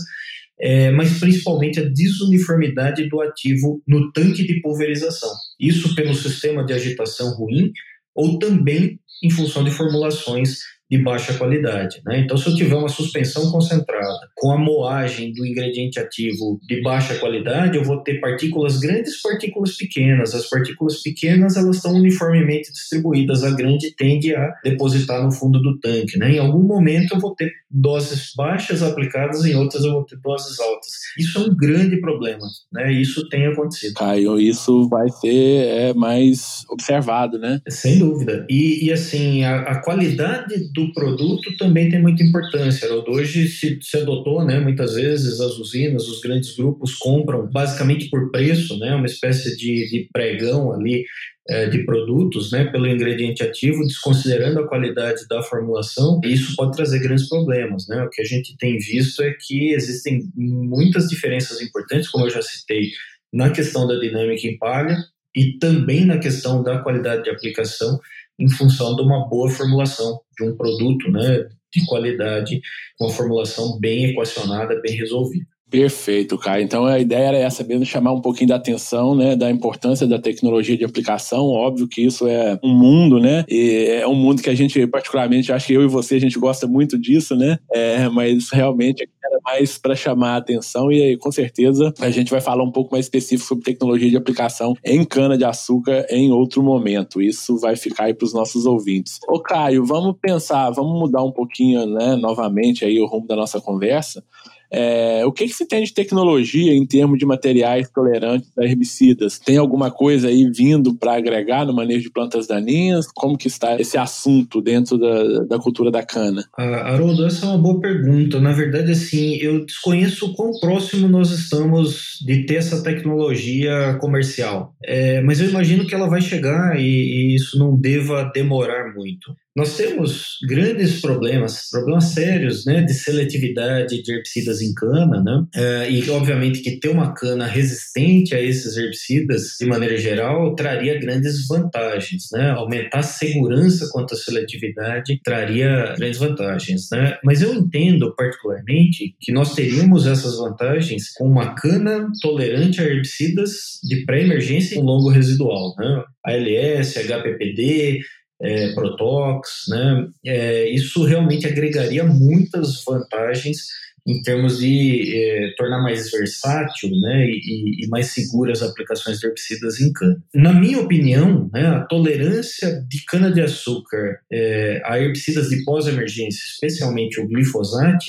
[0.59, 5.31] É, mas principalmente a desuniformidade do ativo no tanque de pulverização.
[5.61, 7.73] Isso pelo sistema de agitação ruim
[8.15, 10.61] ou também em função de formulações
[10.91, 12.01] de baixa qualidade.
[12.05, 12.21] Né?
[12.21, 17.17] Então, se eu tiver uma suspensão concentrada com a moagem do ingrediente ativo de baixa
[17.17, 20.35] qualidade, eu vou ter partículas grandes, partículas pequenas.
[20.35, 25.79] As partículas pequenas elas estão uniformemente distribuídas, a grande tende a depositar no fundo do
[25.81, 26.19] tanque.
[26.19, 26.33] Né?
[26.33, 30.59] Em algum momento eu vou ter doses baixas aplicadas, em outras eu vou ter doses
[30.61, 30.93] altas.
[31.19, 32.47] Isso é um grande problema.
[32.73, 32.93] Né?
[32.93, 33.95] Isso tem acontecido.
[33.95, 37.61] Caio, isso vai ser é, mais observado, né?
[37.69, 38.47] Sem dúvida.
[38.49, 42.87] E, e assim, a, a qualidade do produto também tem muita importância.
[43.09, 48.31] Hoje se, se adotou, né, muitas vezes as usinas, os grandes grupos compram basicamente por
[48.31, 51.05] preço, né, uma espécie de, de pregão ali
[51.49, 56.21] é, de produtos, né, pelo ingrediente ativo, desconsiderando a qualidade da formulação.
[56.23, 58.03] Isso pode trazer grandes problemas, né?
[58.03, 62.43] O que a gente tem visto é que existem muitas diferenças importantes, como eu já
[62.43, 62.91] citei,
[63.33, 64.97] na questão da dinâmica em palha
[65.35, 67.99] e também na questão da qualidade de aplicação
[68.39, 72.61] em função de uma boa formulação de um produto né, de qualidade,
[73.01, 75.56] uma formulação bem equacionada, bem resolvida.
[75.69, 76.63] Perfeito, Caio.
[76.63, 80.17] Então a ideia era essa mesmo, chamar um pouquinho da atenção, né, da importância da
[80.17, 81.47] tecnologia de aplicação.
[81.47, 85.53] Óbvio que isso é um mundo, né, e é um mundo que a gente, particularmente,
[85.53, 89.39] acho que eu e você, a gente gosta muito disso, né, é, mas realmente era
[89.45, 93.07] mais para chamar a atenção e com certeza a gente vai falar um pouco mais
[93.07, 97.21] específico sobre tecnologia de aplicação em cana-de-açúcar em outro momento.
[97.21, 99.19] Isso vai ficar aí para os nossos ouvintes.
[99.29, 103.61] Ô Caio, vamos pensar, vamos mudar um pouquinho, né, novamente aí o rumo da nossa
[103.61, 104.23] conversa.
[104.71, 109.39] É, o que, que se tem de tecnologia em termos de materiais tolerantes a herbicidas?
[109.39, 113.07] Tem alguma coisa aí vindo para agregar no manejo de plantas daninhas?
[113.15, 116.45] Como que está esse assunto dentro da, da cultura da cana?
[116.57, 118.41] Ah, Haroldo, essa é uma boa pergunta.
[118.41, 124.75] Na verdade, assim, eu desconheço quão próximo nós estamos de ter essa tecnologia comercial.
[124.85, 129.35] É, mas eu imagino que ela vai chegar e, e isso não deva demorar muito.
[129.57, 135.91] Nós temos grandes problemas, problemas sérios, né, de seletividade de herbicidas em cana, né, é,
[135.91, 141.47] e obviamente que ter uma cana resistente a esses herbicidas, de maneira geral, traria grandes
[141.49, 148.15] vantagens, né, aumentar a segurança quanto à seletividade traria grandes vantagens, né, mas eu entendo
[148.15, 154.85] particularmente que nós teríamos essas vantagens com uma cana tolerante a herbicidas de pré-emergência com
[154.85, 158.03] longo residual, né, ALS, HPPD,
[158.41, 160.09] é, Protox, né?
[160.25, 163.67] É, isso realmente agregaria muitas vantagens
[164.07, 169.27] em termos de é, tornar mais versátil né, e, e, mais seguras as aplicações de
[169.27, 170.23] herbicidas em cana.
[170.33, 177.27] Na minha opinião, né, a tolerância de cana-de-açúcar é, a herbicidas de pós-emergência, especialmente o
[177.27, 178.07] glifosato,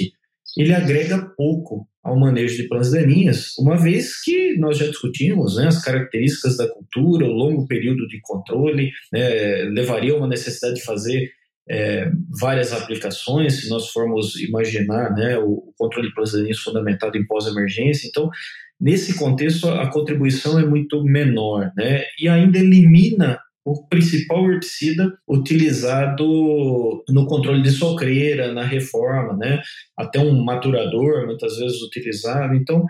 [0.55, 5.67] ele agrega pouco ao manejo de plantas daninhas, uma vez que nós já discutimos né,
[5.67, 10.85] as características da cultura, o longo período de controle, né, levaria a uma necessidade de
[10.85, 11.29] fazer
[11.69, 17.27] é, várias aplicações, se nós formos imaginar né, o controle de plantas daninhas fundamentado em
[17.27, 18.07] pós-emergência.
[18.07, 18.29] Então,
[18.79, 23.37] nesse contexto, a contribuição é muito menor né, e ainda elimina
[23.67, 26.23] o principal herbicida utilizado
[27.09, 29.61] no controle de socreira, na reforma, né?
[29.97, 32.55] Até um maturador, muitas vezes utilizado.
[32.55, 32.85] Então,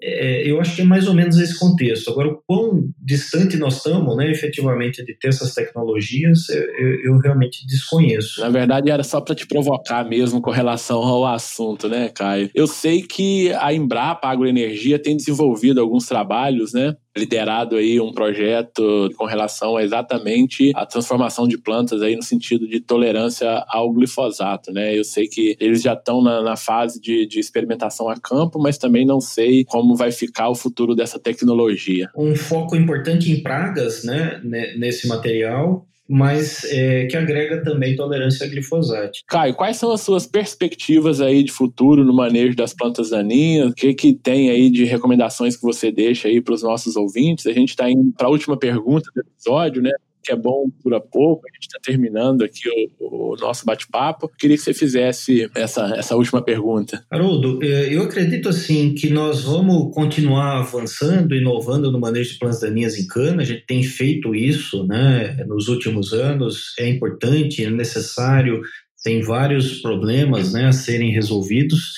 [0.00, 2.10] é, eu acho que é mais ou menos esse contexto.
[2.10, 7.66] Agora, o quão distante nós estamos, né, efetivamente, de ter essas tecnologias, eu, eu realmente
[7.66, 8.40] desconheço.
[8.40, 12.48] Na verdade, era só para te provocar mesmo com relação ao assunto, né, Caio?
[12.54, 19.10] Eu sei que a Embrapa Agroenergia tem desenvolvido alguns trabalhos, né, liderado aí um projeto
[19.16, 24.72] com relação a exatamente a transformação de plantas aí no sentido de tolerância ao glifosato,
[24.72, 24.96] né?
[24.96, 28.78] Eu sei que eles já estão na, na fase de, de, experimentação a campo, mas
[28.78, 32.08] também não sei como vai ficar o futuro dessa tecnologia.
[32.16, 34.40] Um foco importante em pragas, né,
[34.76, 39.20] nesse material mas é, que agrega também tolerância a glifosato.
[39.28, 43.70] Caio, quais são as suas perspectivas aí de futuro no manejo das plantas daninhas?
[43.70, 47.46] O que, que tem aí de recomendações que você deixa aí para os nossos ouvintes?
[47.46, 49.92] A gente está indo para a última pergunta do episódio, né?
[50.22, 51.46] Que é bom por a pouco.
[51.48, 52.68] A gente está terminando aqui
[52.98, 54.30] o, o nosso bate-papo.
[54.38, 57.04] Queria que você fizesse essa, essa última pergunta.
[57.10, 62.60] Haroldo, é, eu acredito assim que nós vamos continuar avançando, inovando no manejo de plantas
[62.60, 63.42] daninhas em cana.
[63.42, 66.74] A gente tem feito isso né, nos últimos anos.
[66.78, 68.60] É importante, é necessário.
[69.02, 71.94] Tem vários problemas né, a serem resolvidos.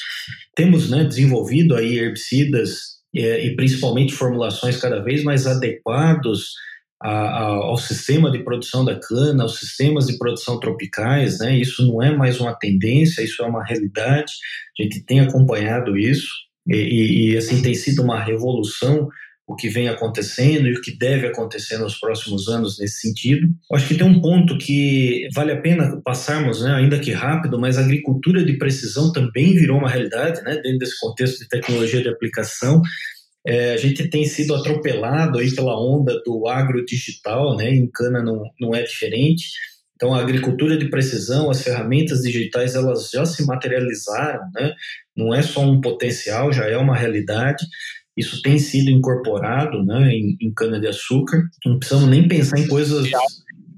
[0.54, 6.52] Temos né, desenvolvido aí herbicidas é, e principalmente formulações cada vez mais adequados
[7.02, 11.56] a, a, ao sistema de produção da cana, aos sistemas de produção tropicais, né?
[11.56, 14.32] Isso não é mais uma tendência, isso é uma realidade.
[14.78, 16.28] A gente tem acompanhado isso
[16.66, 19.08] e, e, e assim tem sido uma revolução
[19.46, 23.48] o que vem acontecendo e o que deve acontecer nos próximos anos nesse sentido.
[23.72, 27.76] Acho que tem um ponto que vale a pena passarmos, né, ainda que rápido, mas
[27.76, 32.08] a agricultura de precisão também virou uma realidade, né, dentro desse contexto de tecnologia de
[32.08, 32.80] aplicação.
[33.44, 37.70] É, a gente tem sido atropelado aí pela onda do agro digital, né?
[37.70, 39.50] Em cana não, não é diferente.
[39.96, 44.74] Então, a agricultura de precisão, as ferramentas digitais, elas já se materializaram, né?
[45.16, 47.64] Não é só um potencial, já é uma realidade.
[48.16, 51.44] Isso tem sido incorporado, né, em, em cana de açúcar.
[51.64, 53.08] Não precisamos nem pensar em coisas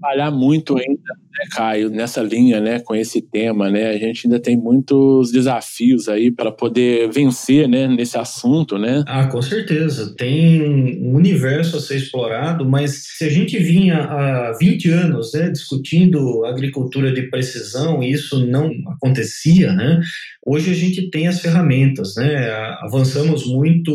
[0.05, 3.89] trabalhar muito ainda, né, Caio, nessa linha, né, com esse tema, né?
[3.89, 9.03] A gente ainda tem muitos desafios aí para poder vencer, né, nesse assunto, né?
[9.07, 10.15] Ah, com certeza.
[10.17, 10.63] Tem
[11.01, 16.45] um universo a ser explorado, mas se a gente vinha há 20 anos, né, discutindo
[16.45, 20.01] agricultura de precisão e isso não acontecia, né?
[20.47, 22.51] Hoje a gente tem as ferramentas, né?
[22.83, 23.91] Avançamos muito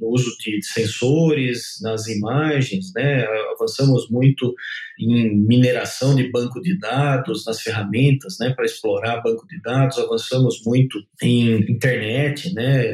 [0.00, 3.26] no uso de sensores, nas imagens, né?
[3.54, 4.54] Avançamos muito
[4.98, 10.62] em mineração de banco de dados, nas ferramentas, né, para explorar banco de dados, avançamos
[10.64, 12.84] muito em internet, né,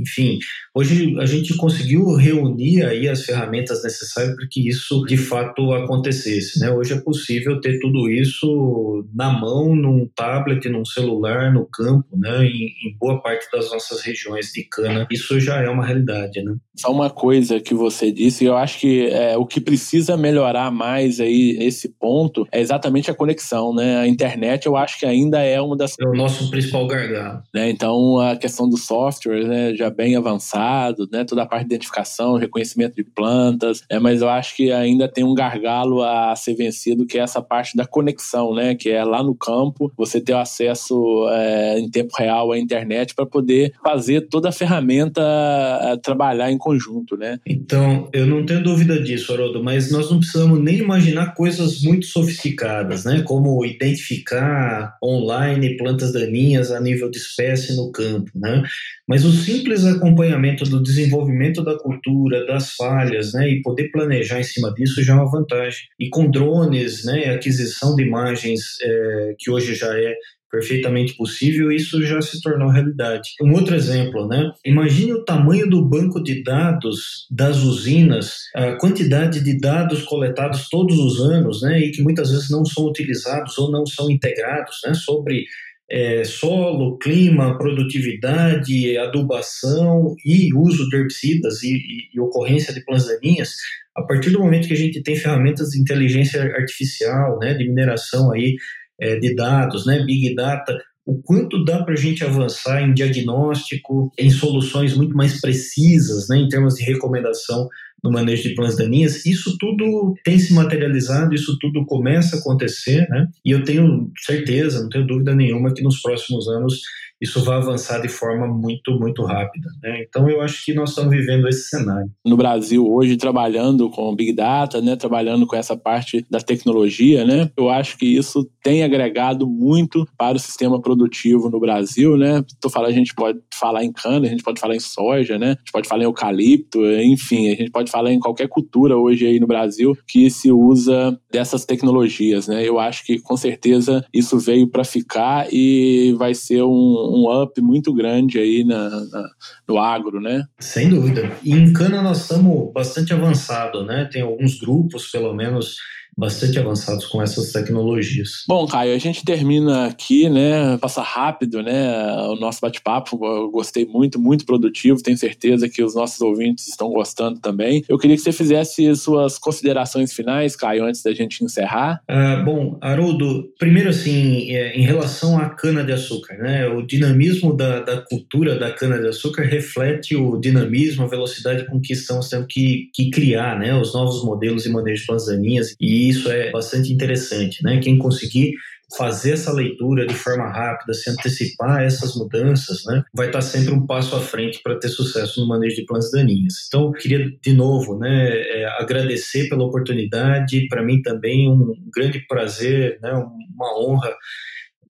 [0.00, 0.38] enfim,
[0.74, 6.58] hoje a gente conseguiu reunir aí as ferramentas necessárias para que isso de fato acontecesse,
[6.58, 12.18] né, hoje é possível ter tudo isso na mão, num tablet, num celular, no campo,
[12.18, 16.42] né, em, em boa parte das nossas regiões de cana, isso já é uma realidade,
[16.42, 16.56] né.
[16.74, 21.20] Só uma coisa que você disse, eu acho que é, o que precisa melhorar mais
[21.20, 23.98] aí nesse ponto é exatamente a conexão, né?
[23.98, 25.96] A internet eu acho que ainda é uma das...
[26.00, 27.42] É o nosso principal gargalo.
[27.54, 27.70] Né?
[27.70, 31.24] Então a questão do software, né, já bem avançado, né?
[31.24, 35.24] Toda a parte de identificação, reconhecimento de plantas, é, mas eu acho que ainda tem
[35.24, 38.74] um gargalo a ser vencido, que é essa parte da conexão, né?
[38.74, 43.26] Que é lá no campo, você ter acesso é, em tempo real à internet para
[43.26, 47.38] poder fazer toda a ferramenta a, trabalhar em conjunto, né?
[47.46, 52.06] Então, eu não tenho dúvida disso, Haroldo, mas nós não precisamos nem imaginar coisas muito
[52.06, 53.22] sofisticadas, né?
[53.22, 58.62] Como identificar online plantas daninhas a nível de espécie no campo, né?
[59.08, 63.48] Mas o simples acompanhamento do desenvolvimento da cultura, das falhas, né?
[63.48, 65.80] E poder planejar em cima disso já é uma vantagem.
[65.98, 67.34] E com drones, né?
[67.34, 70.14] Aquisição de imagens é, que hoje já é
[70.52, 73.30] perfeitamente possível, isso já se tornou realidade.
[73.40, 74.52] Um outro exemplo, né?
[74.66, 80.98] Imagine o tamanho do banco de dados das usinas, a quantidade de dados coletados todos
[80.98, 81.80] os anos, né?
[81.80, 84.92] E que muitas vezes não são utilizados ou não são integrados, né?
[84.92, 85.46] Sobre
[85.90, 93.08] é, solo, clima, produtividade, adubação e uso de herbicidas e, e, e ocorrência de plantas
[93.08, 93.54] daninhas,
[93.96, 98.32] a partir do momento que a gente tem ferramentas de inteligência artificial, né, de mineração
[98.32, 98.56] aí
[99.02, 104.12] é, de dados, né, Big Data, o quanto dá para a gente avançar em diagnóstico,
[104.16, 107.68] em soluções muito mais precisas, né, em termos de recomendação
[108.02, 113.08] no manejo de plantas daninhas, isso tudo tem se materializado, isso tudo começa a acontecer,
[113.08, 113.28] né?
[113.44, 116.80] E eu tenho certeza, não tenho dúvida nenhuma que nos próximos anos
[117.22, 119.68] isso vai avançar de forma muito, muito rápida.
[119.80, 120.04] Né?
[120.08, 122.10] Então, eu acho que nós estamos vivendo esse cenário.
[122.26, 127.48] No Brasil, hoje, trabalhando com Big Data, né, trabalhando com essa parte da tecnologia, né,
[127.56, 132.16] eu acho que isso tem agregado muito para o sistema produtivo no Brasil.
[132.16, 132.44] Né?
[132.60, 135.52] Tô falando, a gente pode falar em cana, a gente pode falar em soja, né?
[135.52, 139.26] a gente pode falar em eucalipto, enfim, a gente pode falar em qualquer cultura hoje
[139.26, 142.48] aí no Brasil que se usa dessas tecnologias.
[142.48, 142.68] Né?
[142.68, 147.60] Eu acho que, com certeza, isso veio para ficar e vai ser um um up
[147.60, 149.30] muito grande aí na, na,
[149.68, 150.44] no agro, né?
[150.58, 151.30] Sem dúvida.
[151.42, 154.08] E em cana nós estamos bastante avançado, né?
[154.10, 155.76] Tem alguns grupos, pelo menos,
[156.16, 158.44] bastante avançados com essas tecnologias.
[158.46, 160.76] Bom, Caio, a gente termina aqui, né?
[160.78, 162.12] Passa rápido, né?
[162.28, 163.18] O nosso bate-papo.
[163.24, 165.02] Eu gostei muito, muito produtivo.
[165.02, 167.84] Tenho certeza que os nossos ouvintes estão gostando também.
[167.88, 172.02] Eu queria que você fizesse suas considerações finais, Caio, antes da gente encerrar.
[172.08, 176.68] Ah, bom, Haroldo, primeiro assim, é, em relação à cana-de-açúcar, né?
[176.68, 182.28] O dinamismo da, da cultura da cana-de-açúcar reflete o dinamismo, a velocidade com que estamos
[182.28, 183.74] tendo que, que criar, né?
[183.74, 185.74] Os novos modelos de manejo de plantas daninhas.
[186.08, 187.78] Isso é bastante interessante, né?
[187.78, 188.54] Quem conseguir
[188.96, 193.86] fazer essa leitura de forma rápida, se antecipar essas mudanças, né, vai estar sempre um
[193.86, 196.54] passo à frente para ter sucesso no manejo de plantas daninhas.
[196.68, 200.66] Então, queria de novo, né, é, agradecer pela oportunidade.
[200.68, 204.14] Para mim também um grande prazer, né, uma honra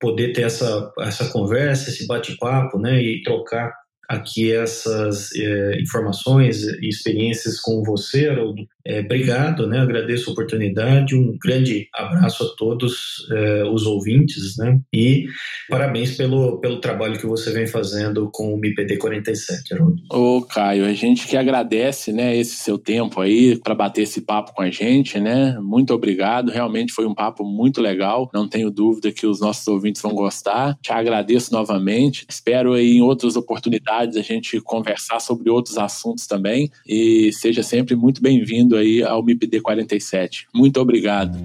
[0.00, 3.72] poder ter essa essa conversa, esse bate-papo, né, e trocar
[4.08, 8.62] aqui essas é, informações e experiências com você, Haroldo.
[8.84, 9.78] É, obrigado, né?
[9.78, 14.80] agradeço a oportunidade, um grande abraço a todos é, os ouvintes né?
[14.92, 15.26] e
[15.68, 20.02] parabéns pelo, pelo trabalho que você vem fazendo com o MIPD 47, Haroldo.
[20.10, 24.52] Ô Caio, a gente que agradece né, esse seu tempo aí para bater esse papo
[24.52, 25.58] com a gente, né?
[25.60, 30.02] Muito obrigado, realmente foi um papo muito legal, não tenho dúvida que os nossos ouvintes
[30.02, 30.76] vão gostar.
[30.82, 36.70] Te agradeço novamente, espero aí em outras oportunidades a gente conversar sobre outros assuntos também
[36.86, 40.48] e seja sempre muito bem-vindo bem-vindo aí ao MIPD 47.
[40.52, 41.38] Muito obrigado.